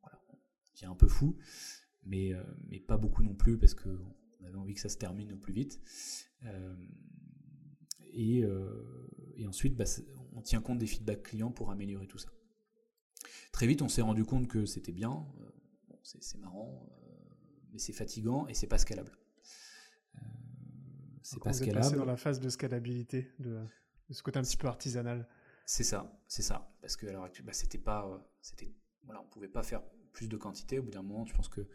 [0.00, 0.20] voilà,
[0.92, 1.36] un peu fou.
[2.04, 2.32] mais,
[2.68, 5.52] mais pas beaucoup non plus parce qu'on avait envie que ça se termine au plus
[5.52, 5.80] vite.
[8.14, 8.42] Et,
[9.36, 9.84] et, ensuite, bah,
[10.34, 12.28] on tient compte des feedbacks clients pour améliorer tout ça.
[13.52, 15.24] Très vite, on s'est rendu compte que c'était bien,
[16.02, 16.88] c'est marrant,
[17.72, 19.12] mais c'est fatigant et c'est pas scalable.
[21.32, 21.96] C'est pas scalable.
[21.96, 23.60] dans la phase de scalabilité, de,
[24.10, 25.28] ce côté un petit peu artisanal.
[25.64, 26.74] C'est ça, c'est ça.
[26.80, 28.06] Parce que alors bah, c'était pas,
[28.40, 30.78] c'était, voilà, on pouvait pas faire plus de quantité.
[30.78, 31.66] Au bout d'un moment, je pense que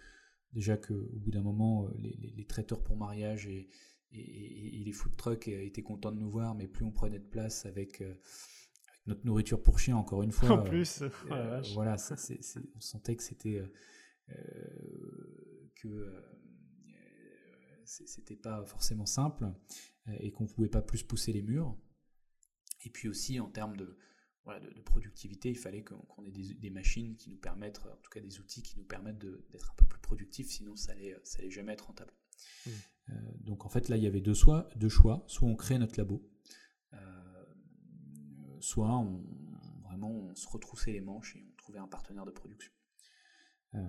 [0.53, 3.69] déjà que au bout d'un moment, les, traiteurs pour mariage et,
[4.11, 7.65] et, les food trucks étaient contents de nous voir, mais plus on prenait de place
[7.65, 8.03] avec,
[9.07, 10.51] notre nourriture pour chien, encore une fois.
[10.51, 13.63] En plus, euh, voilà, on sentait que c'était
[15.75, 15.87] que
[17.87, 19.51] c'était pas forcément simple
[20.19, 21.77] et qu'on pouvait pas plus pousser les murs.
[22.85, 23.97] Et puis aussi en termes de,
[24.55, 28.39] de, productivité, il fallait qu'on ait des, machines qui nous permettent, en tout cas des
[28.39, 31.73] outils qui nous permettent d'être un peu plus productifs, sinon ça allait, ça allait jamais
[31.73, 32.13] être rentable.
[32.65, 32.69] Mmh.
[33.09, 35.77] Euh, donc en fait là il y avait deux, choix, deux choix, soit on crée
[35.77, 36.29] notre labo,
[36.93, 37.45] euh,
[38.59, 39.23] soit on,
[39.83, 42.71] vraiment on se retroussait les manches et on trouvait un partenaire de production.
[43.75, 43.79] Euh,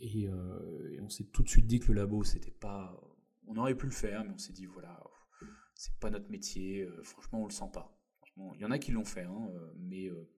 [0.00, 3.00] et, et, on s'est tout de suite dit que le labo c'était pas,
[3.46, 5.00] on aurait pu le faire, mais on s'est dit voilà
[5.80, 6.82] c'est pas notre métier.
[6.82, 7.98] Euh, franchement, on le sent pas.
[8.54, 10.28] il y en a qui l'ont fait, hein, euh, mais euh,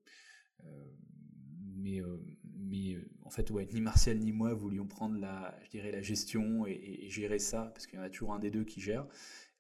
[1.75, 2.01] mais,
[2.45, 6.65] mais en fait, ouais, ni Martial ni moi voulions prendre la, je dirais, la gestion
[6.65, 9.05] et, gérer ça, parce qu'il y en a toujours un des deux qui gère.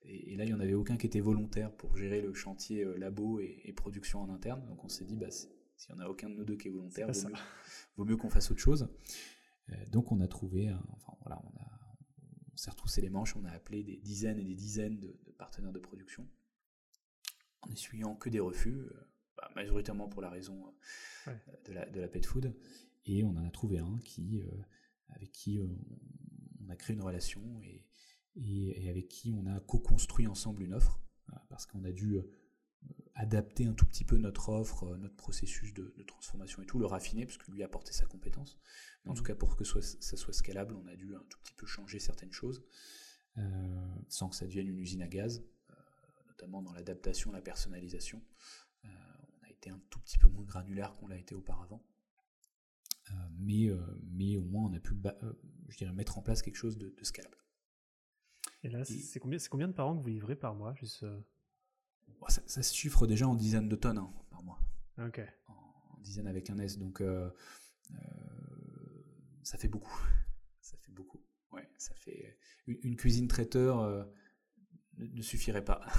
[0.02, 3.40] Et, là, il n'y en avait aucun qui était volontaire pour gérer le chantier labo
[3.40, 4.64] et, production en interne.
[4.66, 6.70] Donc on s'est dit, bah, s'il n'y en a aucun de nous deux qui est
[6.70, 7.34] volontaire, vaut mieux,
[7.96, 8.88] vaut mieux, qu'on fasse autre chose.
[9.90, 11.42] Donc on a trouvé, enfin voilà,
[12.52, 15.72] on s'est retroussé les manches, on a appelé des dizaines et des dizaines de, partenaires
[15.72, 16.28] de production,
[17.62, 18.90] en essuyant que des refus, euh,
[19.36, 20.72] bah, majoritairement pour la raison
[21.26, 21.32] euh,
[21.66, 22.54] de, la, de la pet food,
[23.04, 24.62] et on en a trouvé un qui, euh,
[25.08, 25.60] avec qui
[26.64, 27.84] on a créé une relation et,
[28.36, 31.00] et, avec qui on a co-construit ensemble une offre,
[31.48, 32.20] parce qu'on a dû
[33.14, 37.26] adapter un tout petit peu notre offre, notre processus de, transformation et tout, le raffiner,
[37.26, 38.58] parce que lui a apporté sa compétence.
[39.04, 39.26] Mais en tout mmh.
[39.26, 42.32] cas, pour que ça soit scalable, on a dû un tout petit peu changer certaines
[42.32, 42.64] choses,
[43.38, 45.74] euh, sans que ça devienne une usine à gaz, euh,
[46.28, 48.22] notamment dans l'adaptation, la personnalisation.
[48.84, 48.88] Euh,
[49.40, 51.84] on a été un tout petit peu moins granulaire qu'on l'a été auparavant.
[53.38, 53.68] mais,
[54.04, 54.94] mais au moins, on a pu
[55.68, 57.36] je dirais, mettre en place quelque chose de, scalable.
[58.62, 61.04] Et là, c'est combien, combien de parents que vous livrez par mois juste,
[62.30, 64.58] ça, se chiffre déjà en dizaines de tonnes hein, par mois.
[64.98, 65.20] Ok.
[65.48, 66.78] En, dizaines avec un S.
[66.78, 67.02] Donc,
[69.42, 69.98] ça fait beaucoup.
[70.60, 71.20] Ça fait beaucoup.
[71.52, 74.04] Ouais, ça fait une, cuisine traiteur euh,
[74.98, 75.80] ne, suffirait pas.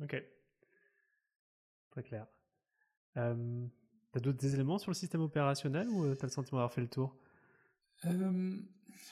[0.00, 0.20] Ok.
[1.90, 2.26] Très clair.
[3.16, 3.66] Euh,
[4.10, 6.88] T'as d'autres éléments sur le système opérationnel ou euh, t'as le sentiment d'avoir fait le
[6.88, 7.16] tour?
[8.06, 8.56] Euh,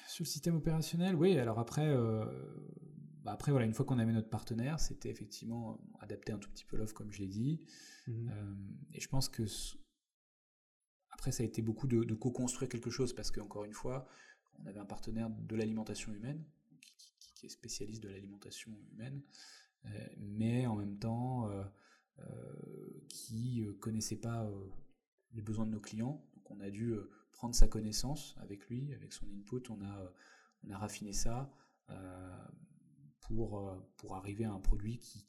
[0.09, 1.38] Sur le système opérationnel, oui.
[1.38, 1.94] Alors après,
[3.22, 6.64] bah après voilà, une fois qu'on avait notre partenaire, c'était effectivement adapter un tout petit
[6.64, 7.64] peu l'offre, comme je l'ai dit.
[8.06, 8.30] Mmh.
[8.94, 9.44] et je pense que
[11.20, 14.09] après, ça a été beaucoup de, co-construire quelque chose parce qu'encore une fois,
[14.59, 16.42] on avait un partenaire de l'alimentation humaine
[17.35, 19.20] qui, est spécialiste de l'alimentation humaine,
[19.85, 21.62] euh, mais en même temps euh,
[22.20, 24.50] euh, qui connaissait pas
[25.33, 26.26] les besoins de nos clients.
[26.37, 26.94] Donc on a dû
[27.33, 30.12] prendre sa connaissance avec lui, avec son input, on a,
[30.64, 31.52] on a raffiné ça
[33.34, 35.26] pour, pour arriver à un produit qui,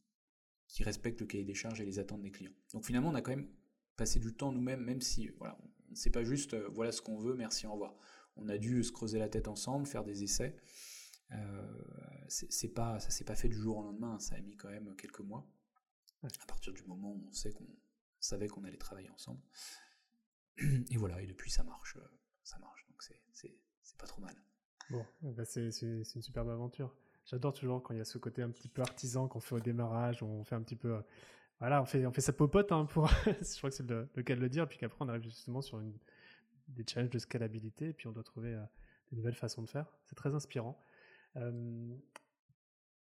[0.68, 2.54] qui respecte le cahier des charges et les attentes des clients.
[2.74, 3.50] Donc finalement, on a quand même
[3.96, 5.58] passé du temps nous-mêmes, même si voilà,
[5.94, 7.96] c'est pas juste euh, voilà ce qu'on veut, merci, au revoir.
[8.38, 10.56] On a dû se creuser la tête ensemble, faire des essais.
[11.32, 11.84] Euh,
[12.28, 14.96] c'est pas, ça s'est pas fait du jour au lendemain, ça a mis quand même
[14.96, 15.50] quelques mois.
[16.24, 17.68] À partir du moment où on sait qu'on
[18.20, 19.42] savait qu'on allait travailler ensemble.
[20.90, 24.36] Et voilà, et depuis ça marche, euh, ça marche, donc c'est pas trop mal.
[24.90, 26.96] Bon, bah c'est une superbe aventure.
[27.32, 29.60] J'adore toujours quand il y a ce côté un petit peu artisan qu'on fait au
[29.60, 31.02] démarrage, on fait un petit peu
[31.62, 34.36] voilà, on fait, on fait sa popote, hein, pour, je crois que c'est le, cas
[34.36, 35.94] de le dire, puis qu'après on arrive justement sur une,
[36.70, 38.62] des challenges de scalabilité, et puis on doit trouver euh,
[39.12, 39.86] de nouvelles façons de faire.
[40.06, 40.84] C'est très inspirant.
[41.38, 41.96] Euh,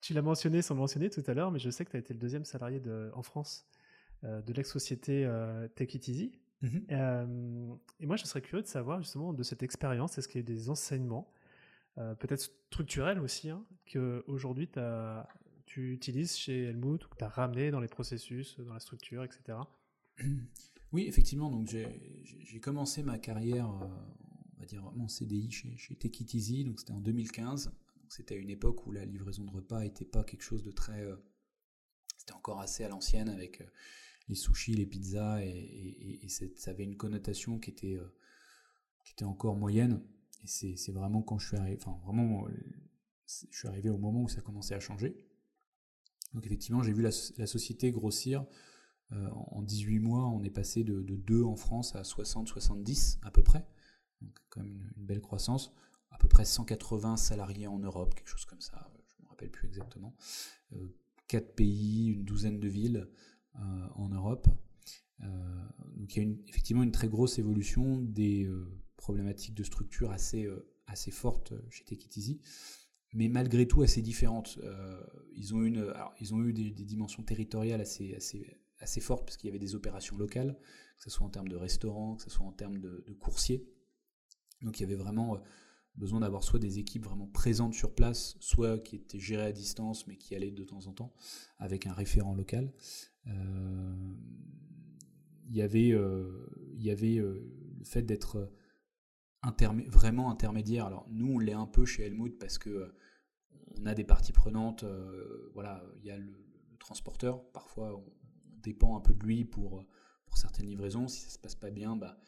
[0.01, 2.15] tu l'as mentionné sans mentionner tout à l'heure, mais je sais que tu as été
[2.15, 3.67] le deuxième salarié de, en France
[4.23, 5.29] euh, de l'ex-société
[5.75, 6.39] Take It Easy.
[6.63, 7.79] Mm-hmm.
[8.01, 10.41] et moi, je serais curieux de savoir justement de cette expérience, est-ce qu'il y a
[10.41, 11.31] eu des enseignements,
[11.97, 14.69] peut-être structurels aussi, hein, qu'aujourd'hui
[15.67, 19.25] tu utilises chez Helmut ou que tu as ramené dans les processus, dans la structure,
[19.25, 19.59] etc.
[20.93, 21.51] Oui, effectivement.
[21.51, 23.87] Donc j'ai commencé ma carrière, euh,
[24.57, 26.65] on va dire mon CDI chez, chez Take Easy.
[26.65, 27.73] Donc c'était en 2015.
[28.09, 31.03] C'était une époque où la livraison de repas n'était pas quelque chose de très.
[31.03, 31.17] Euh,
[32.17, 33.67] c'était encore assez à l'ancienne avec euh,
[34.29, 37.99] les sushis, les pizzas et, ça avait une connotation qui était
[39.05, 40.03] qui était encore moyenne.
[40.43, 42.47] Et c'est vraiment quand je suis arrivé, enfin vraiment,
[43.27, 45.17] je suis arrivé au moment où ça commençait à changer.
[46.35, 48.45] Donc effectivement, j'ai vu la, société grossir.
[49.13, 53.43] Euh, en 18 mois, on est passé de, 2 en France à 60-70 à peu
[53.43, 53.67] près.
[54.21, 55.73] Donc quand même une, belle croissance.
[56.11, 59.51] À peu près 180 salariés en Europe, quelque chose comme ça, je ne me rappelle
[59.51, 60.15] plus exactement.
[60.73, 60.97] Euh,
[61.29, 63.09] 4 pays, une douzaine de villes
[63.57, 64.49] euh, en Europe.
[65.23, 65.27] Euh,
[65.97, 70.49] donc il y a effectivement une très grosse évolution des euh, problématiques de structure assez,
[70.87, 72.09] assez fortes chez Take
[73.13, 74.59] mais malgré tout assez différentes.
[75.35, 79.49] ils, ont une, ils ont eu des, dimensions territoriales assez, assez, assez fortes, parce qu'il
[79.49, 80.59] y avait des opérations locales,
[80.99, 83.67] que ce soit en termes de restaurants, que ce soit en termes de, coursiers.
[84.63, 85.41] Donc il y avait vraiment
[85.97, 90.07] besoin d'avoir soit des équipes vraiment présentes sur place, soit qui étaient gérées à distance
[90.07, 91.15] mais qui allaient de temps en temps
[91.59, 92.73] avec un référent local.
[93.27, 94.15] Euh,
[95.49, 97.41] il y avait, euh, il y avait euh,
[97.79, 98.53] le fait d'être
[99.89, 100.87] vraiment intermédiaire.
[100.87, 102.95] Alors nous, on l'est un peu chez Helmut parce que
[103.79, 104.85] on a des parties prenantes.
[105.55, 106.33] voilà, il y a le,
[106.79, 107.43] transporteur.
[107.53, 108.05] Parfois, on,
[108.63, 109.85] dépend un peu de lui pour,
[110.27, 111.09] pour certaines livraisons.
[111.09, 112.19] Si ça se passe pas bien, bah,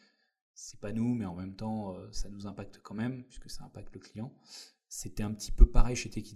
[0.59, 3.63] c'est pas nous, mais en même temps, euh, ça nous impacte quand même, puisque ça
[3.63, 4.33] impacte le client.
[4.89, 6.35] C'était un petit peu pareil chez Take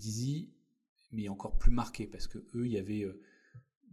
[1.11, 3.21] mais encore plus marqué, parce que eux, il y avait, euh,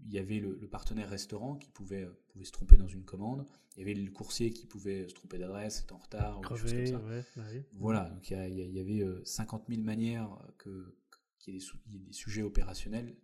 [0.06, 3.46] il y avait le, partenaire restaurant qui pouvait, euh, pouvait, se tromper dans une commande,
[3.76, 6.56] il y avait le coursier qui pouvait se tromper d'adresse, être en retard, ou comme
[6.56, 6.98] ça.
[7.36, 7.42] Bah
[7.74, 10.96] voilà, donc il y, avait 50 000 manières que,
[11.38, 13.16] qu'il y, ait des, sujets opérationnels,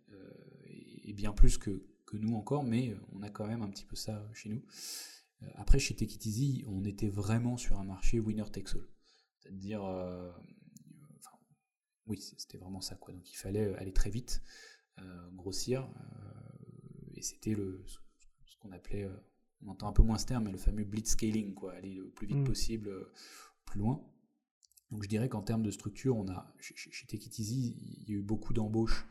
[0.65, 3.95] et, bien plus que, que nous encore, mais on a quand même un petit peu
[3.95, 4.63] ça chez nous.
[5.43, 8.87] Euh, après, chez Take Easy, on était vraiment sur un marché winner takes all.
[9.39, 10.31] C'est-à-dire, euh,
[11.17, 11.37] enfin,
[12.07, 12.95] oui, c'était vraiment ça.
[12.95, 13.13] Quoi.
[13.13, 14.41] Donc il fallait aller très vite,
[14.99, 15.89] euh, grossir,
[17.17, 17.83] et c'était le,
[18.45, 19.09] ce qu'on appelait,
[19.65, 22.27] on entend un peu moins ce terme, mais le fameux blitzscaling, quoi, aller le plus
[22.27, 22.43] vite mm.
[22.43, 22.91] possible,
[23.65, 24.01] plus loin.
[24.91, 28.21] Donc je dirais qu'en termes de structure, on a chez, Easy, il y a eu
[28.21, 29.05] beaucoup d'embauches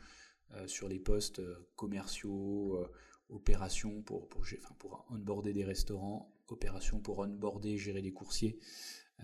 [0.66, 1.42] sur les postes
[1.75, 2.87] commerciaux
[3.29, 8.59] opération pour, pour, enfin, pour onboarder des restaurants, opération pour onboarder, gérer des coursiers.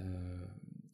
[0.01, 0.47] Euh,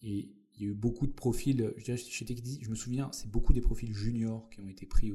[0.03, 3.31] et il y a eu beaucoup de profils, je, dirais, chez je me souviens, c'est
[3.31, 5.13] beaucoup des profils juniors qui ont été pris,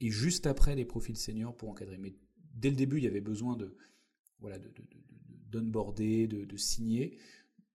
[0.00, 1.98] et juste après des profils seniors pour encadrer.
[1.98, 2.14] Mais
[2.54, 3.76] dès le début, il y avait besoin de
[4.38, 4.58] voilà
[5.50, 7.18] d'onboarder, de, de, de, signer,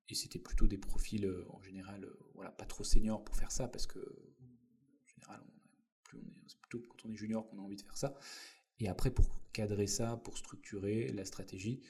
[0.10, 3.52] et c'était plutôt des profils euh, en général, euh, voilà, pas trop seniors pour faire
[3.52, 5.44] ça, parce que en général,
[6.48, 8.16] c'est plutôt quand on est junior qu'on a envie de faire ça.
[8.80, 11.82] Et après, pour cadrer ça, pour structurer la stratégie,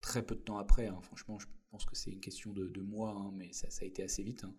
[0.00, 3.10] très peu de temps après, hein, franchement, je pense que c'est une question de, mois,
[3.10, 4.44] hein, mais ça, a été assez vite.
[4.44, 4.54] Hein.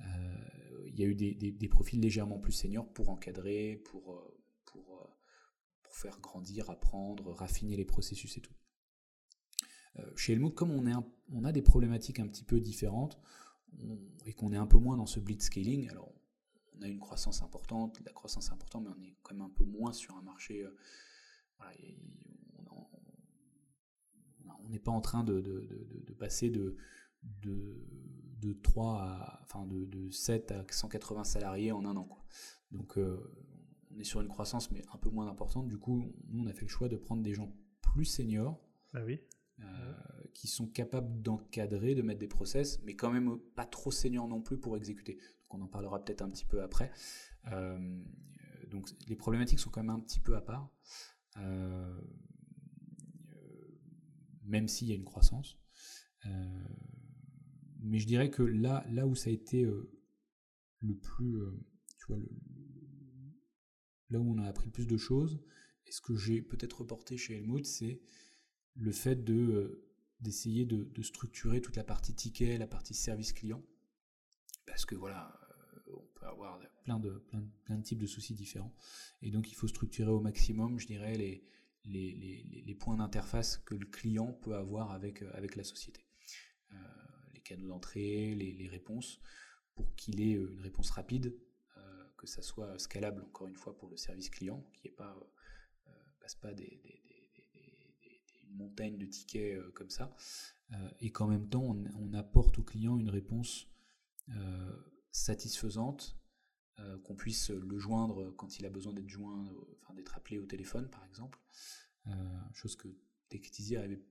[0.00, 4.34] Euh, il y a eu des, profils légèrement plus seniors pour encadrer, pour,
[4.72, 5.08] pour, euh,
[5.82, 8.54] pour faire grandir, apprendre, raffiner les processus et tout.
[10.16, 13.20] chez Helmut, comme on, a des problématiques un petit peu différentes
[14.24, 16.12] et qu'on est un peu moins dans ce blitzscaling, alors
[16.76, 19.64] on a une croissance importante, la croissance importante, mais on est quand même un peu
[19.64, 20.64] moins sur un marché.
[20.64, 20.76] Euh,
[24.64, 26.76] on n'est pas en train de, passer de,
[27.22, 32.08] de, 3 à, enfin de, 7 à 180 salariés en un an.
[32.70, 33.18] Donc euh,
[33.94, 35.68] on est sur une croissance, mais un peu moins importante.
[35.68, 38.60] Du coup, nous, on a fait le choix de prendre des gens plus seniors.
[38.94, 39.20] Oui.
[39.60, 39.92] Euh,
[40.34, 44.40] qui sont capables d'encadrer, de mettre des process, mais quand même pas trop seniors non
[44.40, 45.18] plus pour exécuter
[45.52, 46.90] on en parlera peut-être un petit peu après.
[47.52, 48.02] Euh,
[48.70, 50.70] donc les problématiques sont quand même un petit peu à part,
[51.36, 52.00] euh,
[54.44, 55.58] même s'il y a une croissance.
[56.26, 56.64] Euh,
[57.80, 61.36] mais je dirais que là, là où ça a été le plus,
[61.98, 62.18] tu vois,
[64.12, 65.40] là où on a appris le plus de choses,
[65.86, 68.00] et ce que j'ai peut-être reporté chez Helmut, c'est
[68.76, 69.84] le fait de
[70.20, 73.60] d'essayer de, structurer toute la partie ticket, la partie service client,
[74.66, 75.36] parce que voilà,
[76.22, 78.74] avoir plein de, plein, plein, de types de soucis différents.
[79.20, 81.16] Et donc, il faut structurer au maximum, je dirais,
[81.84, 86.04] les, points d'interface que le client peut avoir avec, euh, la société.
[86.72, 86.76] Euh,
[87.34, 89.20] les canaux d'entrée, les, réponses,
[89.74, 91.36] pour qu'il ait euh, une réponse rapide,
[92.22, 95.18] que ça soit scalable, encore une fois, pour le service client, qui ne pas,
[96.20, 97.02] passe pas des, des,
[98.96, 100.14] de tickets comme ça,
[101.00, 103.68] et qu'en même temps, on, apporte au client une réponse
[105.10, 106.16] satisfaisante,
[106.78, 109.46] euh, qu'on puisse le joindre quand il a besoin d'être joint,
[109.82, 111.38] enfin d'être appelé au téléphone par exemple,
[112.06, 112.10] euh,
[112.54, 112.88] chose que
[113.28, 114.02] Tekitizi avait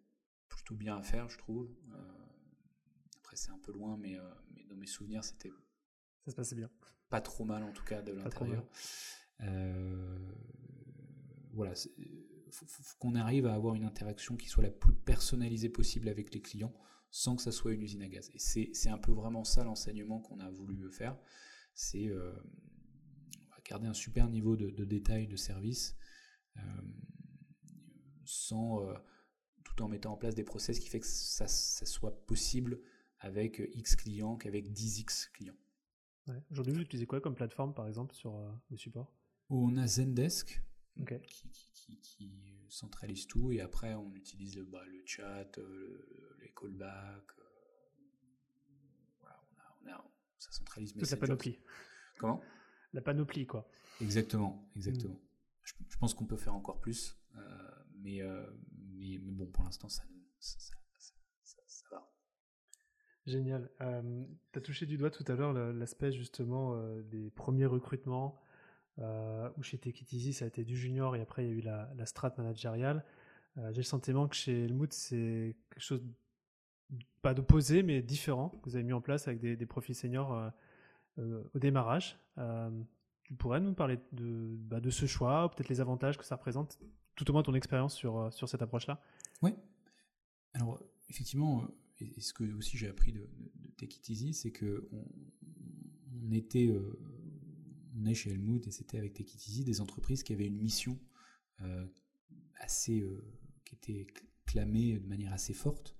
[0.48, 1.76] plutôt bien à faire, je trouve.
[1.94, 2.26] Euh,
[3.18, 4.16] après c'est un peu loin, mais
[4.70, 5.52] dans mes souvenirs c'était
[6.26, 6.70] ça se passait bien.
[7.10, 8.66] Pas trop mal en tout cas de l'intérieur.
[11.54, 11.74] voilà,
[12.52, 16.34] faut, faut qu'on arrive à avoir une interaction qui soit la plus personnalisée possible avec
[16.34, 16.74] les clients,
[17.12, 18.32] sans que ça soit une usine à gaz.
[18.34, 18.40] Et
[18.74, 21.18] c'est un peu vraiment ça l'enseignement qu'on a voulu faire.
[21.74, 22.34] C'est euh,
[23.66, 25.96] garder un super niveau de, détail de service
[26.58, 26.62] euh,
[28.26, 28.94] sans, euh,
[29.64, 32.82] tout en mettant en place des process qui fait que ça, soit possible
[33.20, 35.58] avec X clients qu'avec 10X clients.
[36.50, 39.14] Aujourd'hui, vous utilisez quoi comme plateforme, par exemple, sur le support
[39.50, 40.62] On a Zendesk,
[42.02, 42.32] qui,
[42.70, 45.60] centralise tout, et après, on utilise le, bah, le chat,
[46.40, 47.36] les callbacks.
[49.20, 49.40] voilà,
[49.84, 51.60] on a, ça centralise Toute la panoplie.
[52.18, 52.42] Comment?
[52.94, 53.70] La panoplie, quoi.
[54.00, 55.14] Exactement, exactement.
[55.16, 55.20] Mm.
[55.90, 57.40] Je, pense qu'on peut faire encore plus, euh,
[58.00, 58.50] mais, euh,
[58.94, 60.04] mais, mais, bon, pour l'instant, ça,
[60.40, 60.76] ça.
[63.26, 63.70] Génial.
[63.82, 68.42] Euh, tu as touché du doigt tout à l'heure l'aspect justement des premiers recrutements,
[68.98, 71.92] où chez Tekitizi, ça a été du junior et après il y a eu la,
[71.96, 73.06] la strat managériale.
[73.58, 76.04] J'ai le sentiment que chez Helmut, c'est quelque chose
[77.22, 80.52] pas d'opposé, mais différent que vous avez mis en place avec des, profils seniors
[81.20, 82.18] euh, au démarrage.
[82.38, 82.70] Euh,
[83.24, 86.80] tu pourrais nous parler de, bah, de ce choix, peut-être les avantages que ça représente,
[87.16, 89.02] tout au moins ton expérience sur, euh, sur cette approche-là?
[89.42, 89.54] Oui.
[90.54, 91.66] Alors, effectivement,
[92.02, 96.72] et ce que aussi j'ai appris de, de, Take It Easy, c'est que on, était,
[97.96, 100.60] on est chez Helmut et c'était avec Take It Easy des entreprises qui avaient une
[100.60, 101.00] mission
[102.60, 103.04] assez,
[103.66, 104.08] qui était
[104.46, 105.98] clamée de manière assez forte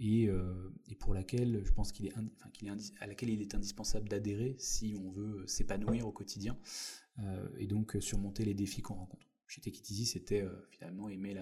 [0.00, 3.54] euh, et, pour laquelle je pense qu'il est, enfin, qu'il est à laquelle il est
[3.54, 6.58] indispensable d'adhérer si on veut s'épanouir au quotidien
[7.20, 9.28] euh, et donc surmonter les défis qu'on rencontre.
[9.46, 11.36] Chez Tekitizi, c'était euh, finalement aimer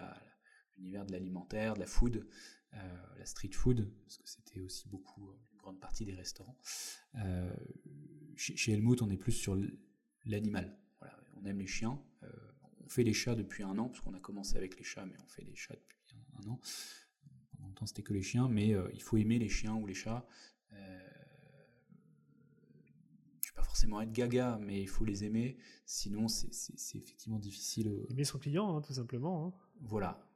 [0.76, 2.26] l'univers de l'alimentaire, de la food,
[2.72, 6.56] la street food, parce que c'était aussi beaucoup une grande partie des restaurants.
[8.36, 9.56] chez, chez, Helmut, on est plus sur
[10.24, 10.78] l'animal.
[11.00, 12.00] Voilà, on aime les chiens.
[12.84, 15.16] on fait les chats depuis un an, parce qu'on a commencé avec les chats, mais
[15.22, 16.60] on fait les chats depuis un an
[17.62, 20.26] longtemps c'était que les chiens, mais euh, il faut aimer les chiens ou les chats.
[20.72, 20.76] Euh,
[23.40, 27.38] je ne vais pas forcément être gaga, mais il faut les aimer, sinon c'est effectivement
[27.38, 27.88] difficile.
[27.88, 28.06] Euh.
[28.10, 29.46] Aimer son client, hein, tout simplement.
[29.46, 29.52] Hein.
[29.80, 30.26] Voilà,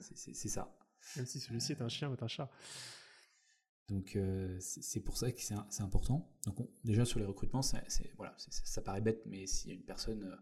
[0.00, 0.77] c'est ça.
[1.16, 2.50] Même si celui-ci est un chien ou un chat.
[3.88, 4.18] Donc
[4.60, 6.30] c'est pour ça que c'est important.
[6.44, 10.38] Donc déjà sur les recrutements, ça paraît bête, mais s'il y a une personne,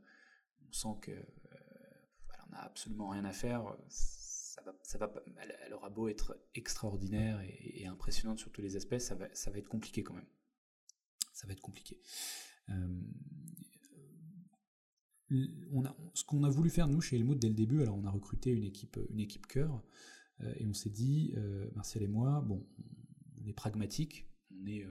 [0.68, 3.76] on sent que elle n'a absolument rien à faire,
[4.82, 5.12] ça va,
[5.64, 9.58] elle, aura beau être extraordinaire et, impressionnante sur tous les aspects, ça va, ça va
[9.58, 10.26] être compliqué quand même.
[11.32, 12.00] Ça va être compliqué.
[12.70, 13.00] Euh,
[16.14, 18.50] ce qu'on a voulu faire nous chez Helmut dès le début, alors on a recruté
[18.50, 19.80] une équipe, une équipe cœur, euh,
[20.57, 22.66] et on s'est dit, euh, Martial et moi, bon,
[23.41, 24.87] on est pragmatique, on est,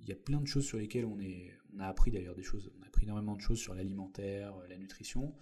[0.00, 2.42] il y a plein de choses sur lesquelles on est, on a appris d'ailleurs des
[2.42, 5.34] choses, on a appris énormément de choses sur l'alimentaire, la nutrition.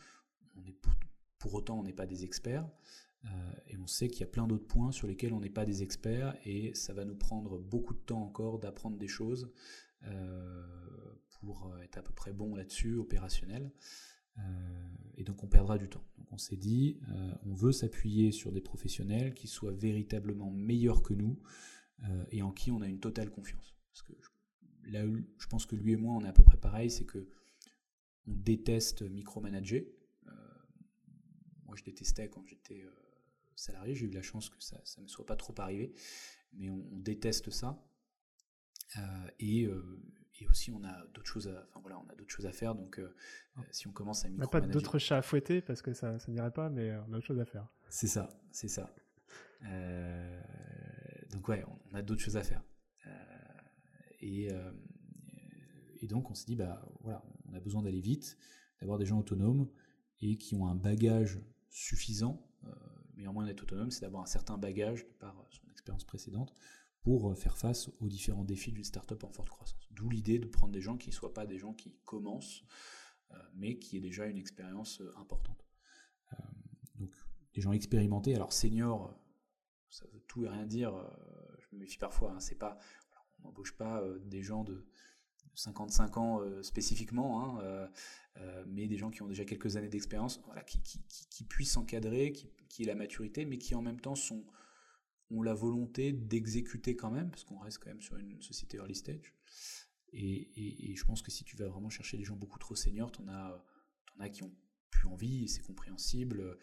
[0.56, 0.92] On est pour,
[1.38, 2.68] pour autant, on n'est pas des experts.
[3.26, 3.28] Euh,
[3.68, 5.82] et on sait qu'il y a plein d'autres points sur lesquels on n'est pas des
[5.82, 9.52] experts et ça va nous prendre beaucoup de temps encore d'apprendre des choses
[10.04, 10.64] euh,
[11.28, 13.72] pour être à peu près bon là-dessus, opérationnel.
[14.38, 14.42] Euh,
[15.16, 16.04] et donc on perdra du temps.
[16.30, 17.00] On s'est dit,
[17.44, 21.36] on veut s'appuyer sur des professionnels qui soient véritablement meilleurs que nous
[22.30, 23.74] et en qui on a une totale confiance.
[23.90, 24.12] Parce que
[24.84, 25.04] là,
[25.38, 27.28] je pense que lui et moi, on est à peu près pareil, c'est que
[28.28, 29.88] on déteste micromanager
[31.70, 32.90] moi, je détestais quand j'étais euh,
[33.54, 33.94] salarié.
[33.94, 35.94] J'ai eu la chance que ça ne soit pas trop arrivé.
[36.52, 37.80] Mais on, déteste ça.
[38.98, 40.02] Euh, et, euh,
[40.40, 42.74] et, aussi, on a d'autres choses à, enfin, voilà, on a d'autres choses à faire.
[42.74, 43.00] Donc,
[43.70, 46.32] si on commence à On n'a pas d'autres chats à fouetter parce que ça ne
[46.32, 47.66] dirait pas, mais on a d'autres choses à faire.
[47.88, 48.94] C'est ça, c'est ça.
[51.30, 52.62] donc, ouais, on, a d'autres choses à faire.
[54.20, 54.48] et,
[56.00, 58.38] et donc, on s'est dit, bah voilà, on a besoin d'aller vite,
[58.80, 59.68] d'avoir des gens autonomes
[60.20, 62.46] et qui ont un bagage suffisant.
[62.64, 62.70] Euh,
[63.10, 66.54] le meilleur moyen d'être autonome, c'est d'avoir un certain bagage de par son expérience précédente
[67.02, 69.88] pour euh, faire face aux différents défis d'une startup en forte croissance.
[69.92, 72.64] D'où l'idée de prendre des gens qui ne soient pas des gens qui commencent,
[73.32, 75.66] euh, mais qui aient déjà une expérience importante.
[76.96, 77.10] donc
[77.54, 79.18] des gens expérimentés, alors seniors,
[79.88, 80.94] ça veut tout et rien dire,
[81.58, 82.78] je me méfie parfois, hein, pas,
[83.38, 84.86] on n'embauche pas des gens de
[85.54, 87.90] 55 ans spécifiquement, hein,
[88.36, 92.32] euh, mais des gens qui ont déjà quelques années d'expérience, voilà, qui, qui, puissent encadrer,
[92.32, 94.44] qui aient la maturité, mais qui en même temps sont,
[95.30, 98.94] ont la volonté d'exécuter quand même, parce qu'on reste quand même sur une société early
[98.94, 99.34] stage.
[100.12, 103.12] Et, et, je pense que si tu vas vraiment chercher des gens beaucoup trop seniors,
[103.12, 104.52] tu en, en, as qui ont
[104.90, 106.58] plus envie, et c'est compréhensible,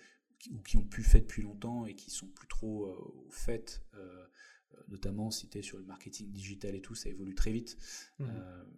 [0.51, 3.84] ou qui ont pu fait depuis longtemps et qui sont plus trop euh, au fait.
[3.93, 4.26] Euh,
[4.89, 7.78] notamment si tu es sur le marketing digital et tout, ça évolue très vite.
[8.20, 8.28] Mmh.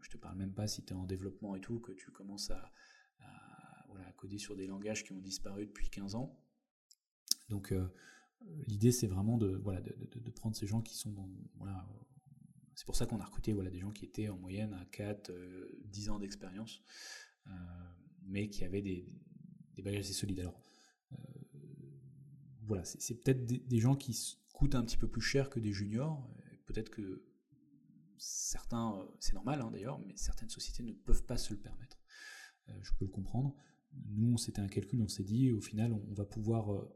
[0.02, 2.52] je te parle même pas si tu es en développement et tout, que tu commences
[2.52, 2.72] à,
[3.20, 6.40] à, voilà, coder sur des langages qui ont disparu depuis 15 ans.
[7.50, 7.88] Donc, euh,
[8.68, 11.30] l'idée, c'est vraiment de, voilà, de, de, prendre ces gens qui sont dans.
[11.58, 11.88] Voilà,
[12.76, 15.32] c'est pour ça qu'on a recruté voilà, des gens qui étaient en moyenne à 4,
[15.86, 16.82] 10 ans d'expérience,
[18.24, 19.08] mais qui avaient des,
[19.76, 20.40] des bagages assez solides.
[20.40, 20.60] Alors,
[22.70, 24.16] voilà, c'est peut-être des, gens qui
[24.54, 26.30] coûtent un petit peu plus cher que des juniors.
[26.68, 27.26] Peut-être que
[28.20, 32.00] certains, euh, c'est normal hein, d'ailleurs, mais certaines sociétés ne peuvent pas se le permettre.
[32.70, 33.56] Euh, je peux le comprendre.
[34.12, 36.96] Nous, c'était un calcul, on s'est dit, au final, on, va pouvoir, euh,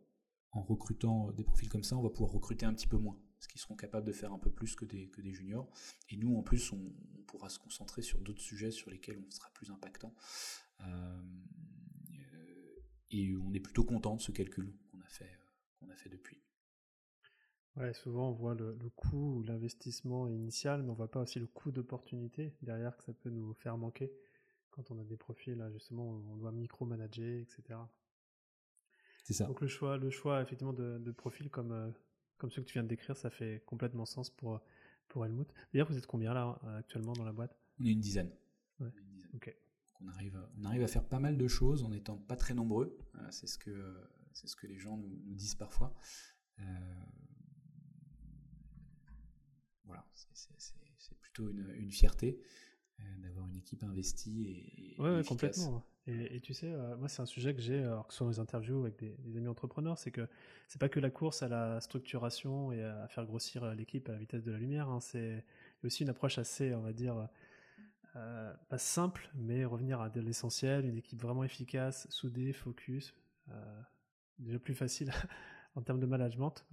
[0.54, 3.48] en recrutant des profils comme ça, on va pouvoir recruter un petit peu moins, parce
[3.48, 5.70] qu'ils seront capables de faire un peu plus que des, juniors.
[6.10, 6.80] Et nous, en plus, on,
[7.28, 10.14] pourra se concentrer sur d'autres sujets sur lesquels on sera plus impactant.
[13.10, 15.32] et on est plutôt content de ce calcul qu'on a fait,
[15.80, 16.44] qu'on a fait depuis.
[17.76, 21.48] Ouais, souvent on voit le, coût ou l'investissement initial, mais on voit pas aussi le
[21.48, 24.12] coût d'opportunité derrière que ça peut nous faire manquer
[24.74, 27.80] quand on a des profils, là, justement, on doit micromanager, etc.
[29.24, 29.46] C'est ça.
[29.46, 31.90] Donc le choix, le choix effectivement de, de profils comme, euh,
[32.38, 34.62] comme ceux que tu viens de décrire, ça fait complètement sens pour,
[35.08, 35.48] pour Helmut.
[35.74, 37.58] D'ailleurs, vous êtes combien là actuellement dans la boîte?
[37.80, 38.32] On est une dizaine.
[38.80, 38.92] Ouais.
[39.34, 39.56] Ok.
[40.02, 42.98] On arrive, on arrive à faire pas mal de choses en étant pas très nombreux.
[43.16, 43.96] Euh, c'est ce que,
[44.34, 45.96] c'est ce que les gens nous, nous disent parfois.
[46.60, 46.64] Euh,
[49.86, 52.42] voilà, c'est plutôt une, fierté
[53.00, 55.86] euh, d'avoir une équipe investie et, ouais, complètement.
[56.06, 58.40] Et, tu sais, euh, moi c'est un sujet que j'ai, alors que ce soit les
[58.40, 60.28] interviews avec des, amis entrepreneurs, c'est que
[60.68, 64.18] c'est pas que la course à la structuration et à faire grossir l'équipe à la
[64.18, 64.90] vitesse de la lumière.
[64.90, 65.46] Hein, c'est
[65.84, 67.30] aussi une approche assez, on va dire,
[68.18, 73.16] euh, pas simple, mais revenir à l'essentiel, une équipe vraiment efficace, soudée, focus,
[74.40, 75.10] déjà plus facile
[75.76, 76.66] en termes de management.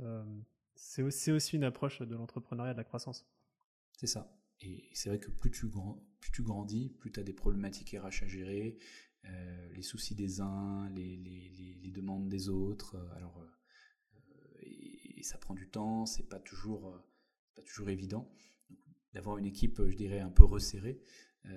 [0.74, 3.28] C'est aussi, aussi, une approche de l'entrepreneuriat de la croissance.
[3.97, 4.35] C'est ça.
[4.62, 5.66] Et c'est vrai que plus tu,
[6.20, 8.78] plus tu grandis, plus tu as des problématiques RH à gérer,
[9.27, 12.95] euh, les soucis des uns, les, demandes des autres.
[12.95, 16.99] Euh, alors, euh, et, ça prend du temps, c'est pas toujours,
[17.55, 18.33] pas toujours évident.
[19.12, 21.03] D'avoir une équipe, je dirais, un peu resserrée,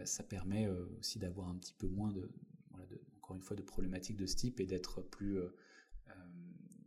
[0.06, 2.30] ça permet aussi d'avoir un petit peu moins de,
[2.90, 5.40] de, encore une fois, de problématiques de ce type et d'être plus,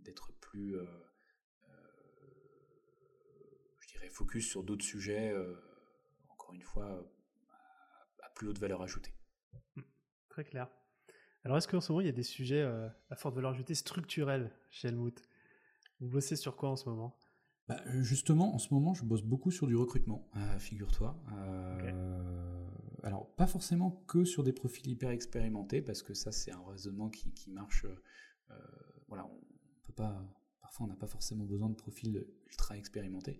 [0.03, 0.77] d'être plus
[4.11, 5.35] focus sur d'autres sujets,
[6.29, 7.07] encore une fois,
[8.22, 9.14] à, plus haute valeur ajoutée.
[10.37, 10.68] Très clair.
[11.45, 13.74] Alors, est-ce qu'en ce moment, il y a des sujets euh, à forte valeur ajoutée
[13.74, 15.22] structurels chez Helmut?
[15.99, 17.16] Vous bossez sur quoi en ce moment?
[17.68, 21.18] Bah, Justement, en ce moment, je bosse beaucoup sur du recrutement, euh, figure-toi.
[23.03, 27.09] Alors, pas forcément que sur des profils hyper expérimentés, parce que ça, c'est un raisonnement
[27.09, 27.87] qui, qui marche.
[29.09, 29.41] voilà, on
[29.87, 30.22] peut pas
[30.66, 33.39] Parfois, on n'a pas forcément besoin de profils ultra expérimentés.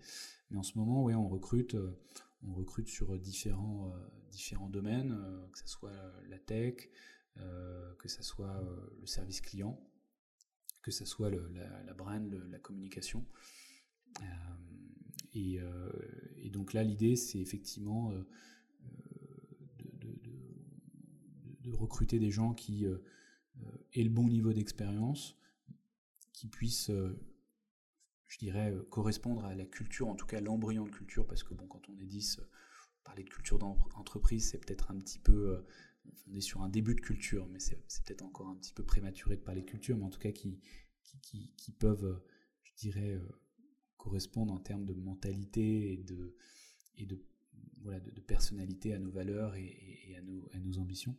[0.49, 1.99] Mais en ce moment, ouais, on recrute, euh,
[2.43, 3.99] on recrute sur différents, euh,
[4.31, 5.93] différents domaines, euh, que ce soit
[6.29, 6.89] la tech,
[7.99, 8.65] que ce soit
[8.99, 9.79] le service client,
[10.81, 13.27] que ce soit la, brand, la communication.
[15.35, 15.61] Et,
[16.51, 18.11] donc là, l'idée, c'est effectivement
[21.61, 25.37] de, recruter des gens qui aient le bon niveau d'expérience,
[26.37, 27.19] qui puisse, euh,
[28.29, 31.55] je dirais, euh, correspondre à la culture, en tout cas l'embryon de culture, parce que
[31.55, 32.43] bon, quand on est 10, euh,
[33.05, 35.65] parler de culture d'entreprise, c'est peut-être un petit peu,
[36.29, 39.37] on est sur un début de culture, mais c'est peut-être encore un petit peu prématuré
[39.37, 40.59] de parler de culture, mais en tout cas qui,
[41.23, 42.21] qui, peuvent,
[42.65, 43.21] je dirais,
[43.97, 46.37] correspondre en termes de mentalité et de,
[46.97, 47.25] et de,
[47.83, 51.17] voilà, de, personnalité à nos valeurs et, à, nos, à, nos, ambitions.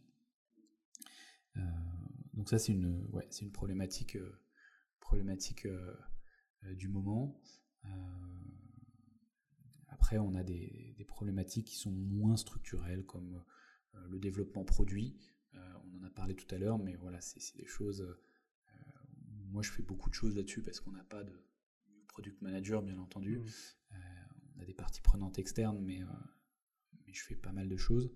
[2.33, 4.17] donc ça, c'est une, ouais, une problématique
[5.07, 5.95] problématiques euh, euh,
[6.75, 7.39] du moment.
[7.85, 7.89] Euh,
[9.87, 13.43] après, on a des, problématiques qui sont moins structurelles, comme
[14.09, 15.17] le développement produit.
[15.53, 18.05] on en a parlé tout à l'heure, mais voilà, c'est des choses.
[19.49, 21.33] moi, je fais beaucoup de choses là-dessus parce qu'on n'a pas de
[22.07, 23.39] product manager, bien entendu.
[23.39, 23.95] Mmh.
[24.55, 26.01] on a des parties prenantes externes, mais,
[27.05, 28.11] mais, je fais pas mal de choses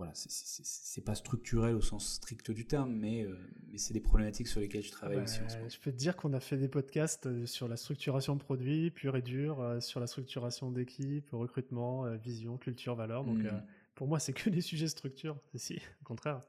[0.00, 3.36] voilà, c'est pas structurel au sens strict du terme, mais, euh,
[3.70, 5.42] mais c'est des problématiques sur lesquelles je travaille aussi.
[5.42, 5.68] En ce moment.
[5.68, 8.90] Je peux te dire qu'on a fait des podcasts euh, sur la structuration de produits,
[8.90, 13.24] pur et dur, euh, sur la structuration d'équipe, recrutement, vision, culture, valeur.
[13.24, 13.62] Donc hmm.
[13.94, 16.40] pour moi, c'est que des sujets structure, si, au contraire.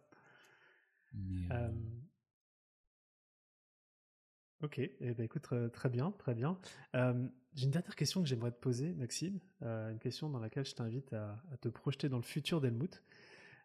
[4.61, 6.57] Ok, eh ben, écoute, très bien, très bien.
[6.93, 11.11] J'ai une dernière question que j'aimerais te poser, Maxime, une question dans laquelle je t'invite
[11.11, 13.03] à, à, te projeter dans le futur d'Helmut.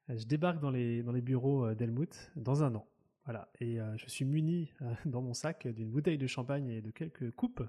[0.08, 2.86] Je débarque dans les, bureaux euh, d'Helmut dans un an.
[3.24, 3.50] Voilà.
[3.60, 6.90] Et euh, je suis muni euh, dans mon sac d'une bouteille de champagne et de
[6.90, 7.62] quelques coupes.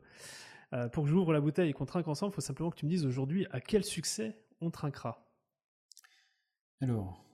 [0.91, 2.91] pour que j'ouvre la bouteille et qu'on trinque ensemble, il faut simplement que tu me
[2.91, 5.25] dises aujourd'hui à quel succès on trinquera.
[6.81, 7.25] Alors,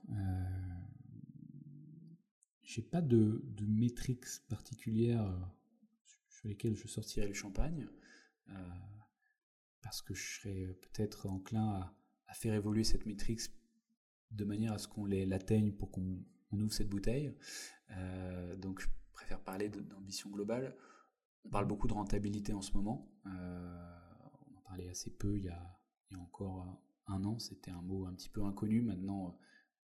[2.74, 5.40] j'ai pas de, de métriques particulières euh,
[6.28, 7.88] sur lesquelles je sortirais le champagne,
[9.82, 11.96] parce que je serais peut-être enclin à,
[12.28, 13.42] à, faire évoluer cette métrique
[14.34, 17.34] de manière à ce qu'on l'atteigne pour qu'on ouvre cette bouteille.
[18.58, 20.76] donc je préfère parler d'ambition globale.
[21.46, 23.12] On parle beaucoup de rentabilité en ce moment.
[23.26, 25.80] on en parlait assez peu il y a,
[26.10, 28.82] il y a encore un an, c'était un mot un petit peu inconnu.
[28.82, 29.38] Maintenant,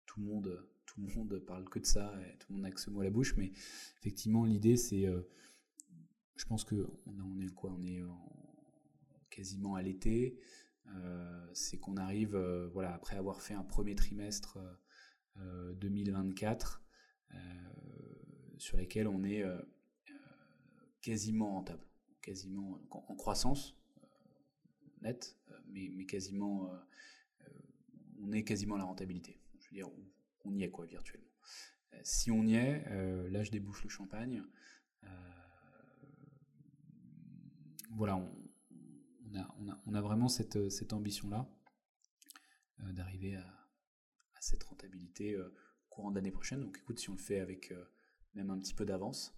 [0.05, 2.71] tout le monde, tout le monde parle que de ça et tout le monde n'a
[2.71, 3.35] que ce mot à la bouche.
[3.37, 3.51] Mais
[3.99, 5.21] effectivement, l'idée, c'est, euh,
[6.35, 7.71] je pense que on, est quoi?
[7.77, 8.01] On est
[9.29, 10.39] quasiment à l'été.
[10.95, 14.57] Euh, c'est qu'on arrive, euh, voilà, après avoir fait un premier trimestre
[15.75, 16.83] 2024
[18.57, 19.45] sur lequel on est
[21.01, 21.85] quasiment rentable,
[22.21, 23.77] quasiment en croissance
[25.01, 25.37] nette,
[25.67, 26.69] mais, mais quasiment
[28.21, 29.39] on est quasiment à la rentabilité.
[29.59, 29.89] Je veux dire,
[30.45, 31.29] on y est quoi virtuellement.
[31.93, 34.43] Euh, si on y est, euh, là je débouche le champagne.
[35.03, 35.07] Euh,
[37.91, 38.31] voilà, on,
[39.35, 41.47] a, vraiment cette, cette ambition-là
[42.93, 43.45] d'arriver à,
[44.39, 45.37] cette rentabilité
[45.89, 46.61] courant d'année prochaine.
[46.61, 47.73] Donc écoute, si on le fait avec
[48.35, 49.35] même un petit peu d'avance.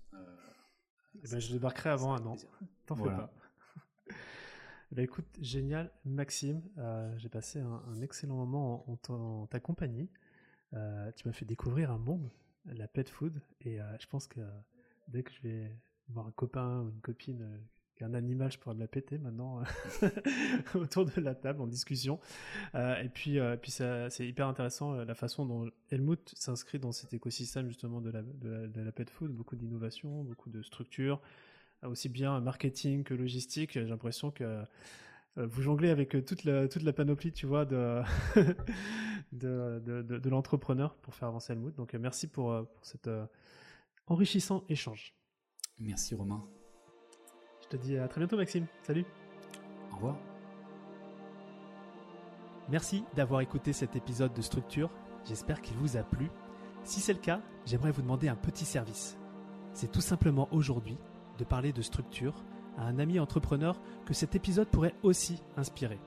[1.24, 2.36] Eh ben, je débarquerai avant un an.
[2.86, 3.34] T'en fais pas.
[4.92, 6.62] Ben, écoute, génial, Maxime.
[6.78, 10.10] Euh, j'ai passé un, excellent moment en, ta compagnie.
[10.74, 12.30] Euh, tu m'as fait découvrir un monde,
[12.66, 14.42] la pet food, et euh, je pense que
[15.08, 17.62] dès que je vais voir un copain ou une copine
[18.04, 19.62] un animal, je pourrais me la péter maintenant
[20.76, 22.20] autour de la table en discussion.
[22.76, 28.02] et puis, puis c'est hyper intéressant la façon dont Helmut s'inscrit dans cet écosystème justement
[28.02, 31.22] de la, de la pet food, beaucoup d'innovation, beaucoup de structures
[31.88, 33.74] aussi bien marketing que logistique.
[33.74, 34.43] J'ai l'impression que
[35.38, 38.02] euh, vous jonglez avec euh, toute la, toute la panoplie, tu vois, de,
[39.32, 41.74] de, de, l'entrepreneur pour faire avancer mood.
[41.76, 43.10] Donc, euh, merci pour, pour cet
[44.08, 45.16] enrichissant échange.
[45.80, 46.45] Merci Romain.
[47.72, 48.65] Je te dis à très bientôt Maxime.
[48.84, 49.05] Salut.
[49.91, 50.17] Au revoir.
[52.69, 54.89] Merci d'avoir écouté cet épisode de Structure.
[55.24, 56.30] J'espère qu'il vous a plu.
[56.84, 59.17] Si c'est le cas, j'aimerais vous demander un petit service.
[59.74, 60.97] C'est tout simplement aujourd'hui
[61.38, 62.34] de parler de structure
[62.78, 65.99] à un ami entrepreneur que cet épisode pourrait aussi inspirer.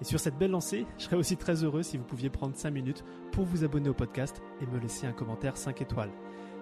[0.00, 2.70] Et sur cette belle lancée, je serais aussi très heureux si vous pouviez prendre 5
[2.70, 6.12] minutes pour vous abonner au podcast et me laisser un commentaire 5 étoiles.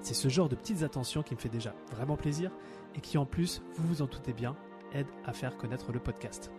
[0.00, 2.50] C'est ce genre de petites attentions qui me fait déjà vraiment plaisir
[2.94, 4.56] et qui en plus, vous vous en doutez bien,
[4.92, 6.50] aide à faire connaître le podcast.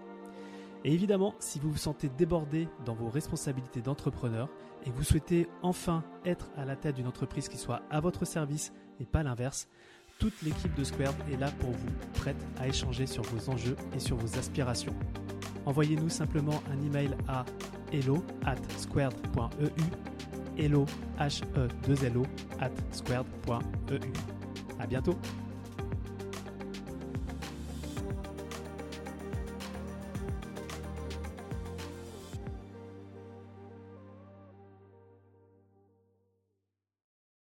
[0.83, 4.49] Et évidemment, si vous vous sentez débordé dans vos responsabilités d'entrepreneur
[4.85, 8.73] et vous souhaitez enfin être à la tête d'une entreprise qui soit à votre service
[8.99, 9.67] et pas l'inverse,
[10.19, 13.99] toute l'équipe de Squared est là pour vous, prête à échanger sur vos enjeux et
[13.99, 14.95] sur vos aspirations.
[15.65, 17.45] Envoyez-nous simplement un email à
[17.91, 19.83] hello at squared.eu
[20.57, 20.85] hello
[21.17, 22.25] h e 2 lo
[22.59, 23.99] at squared.eu.
[24.79, 25.15] À bientôt.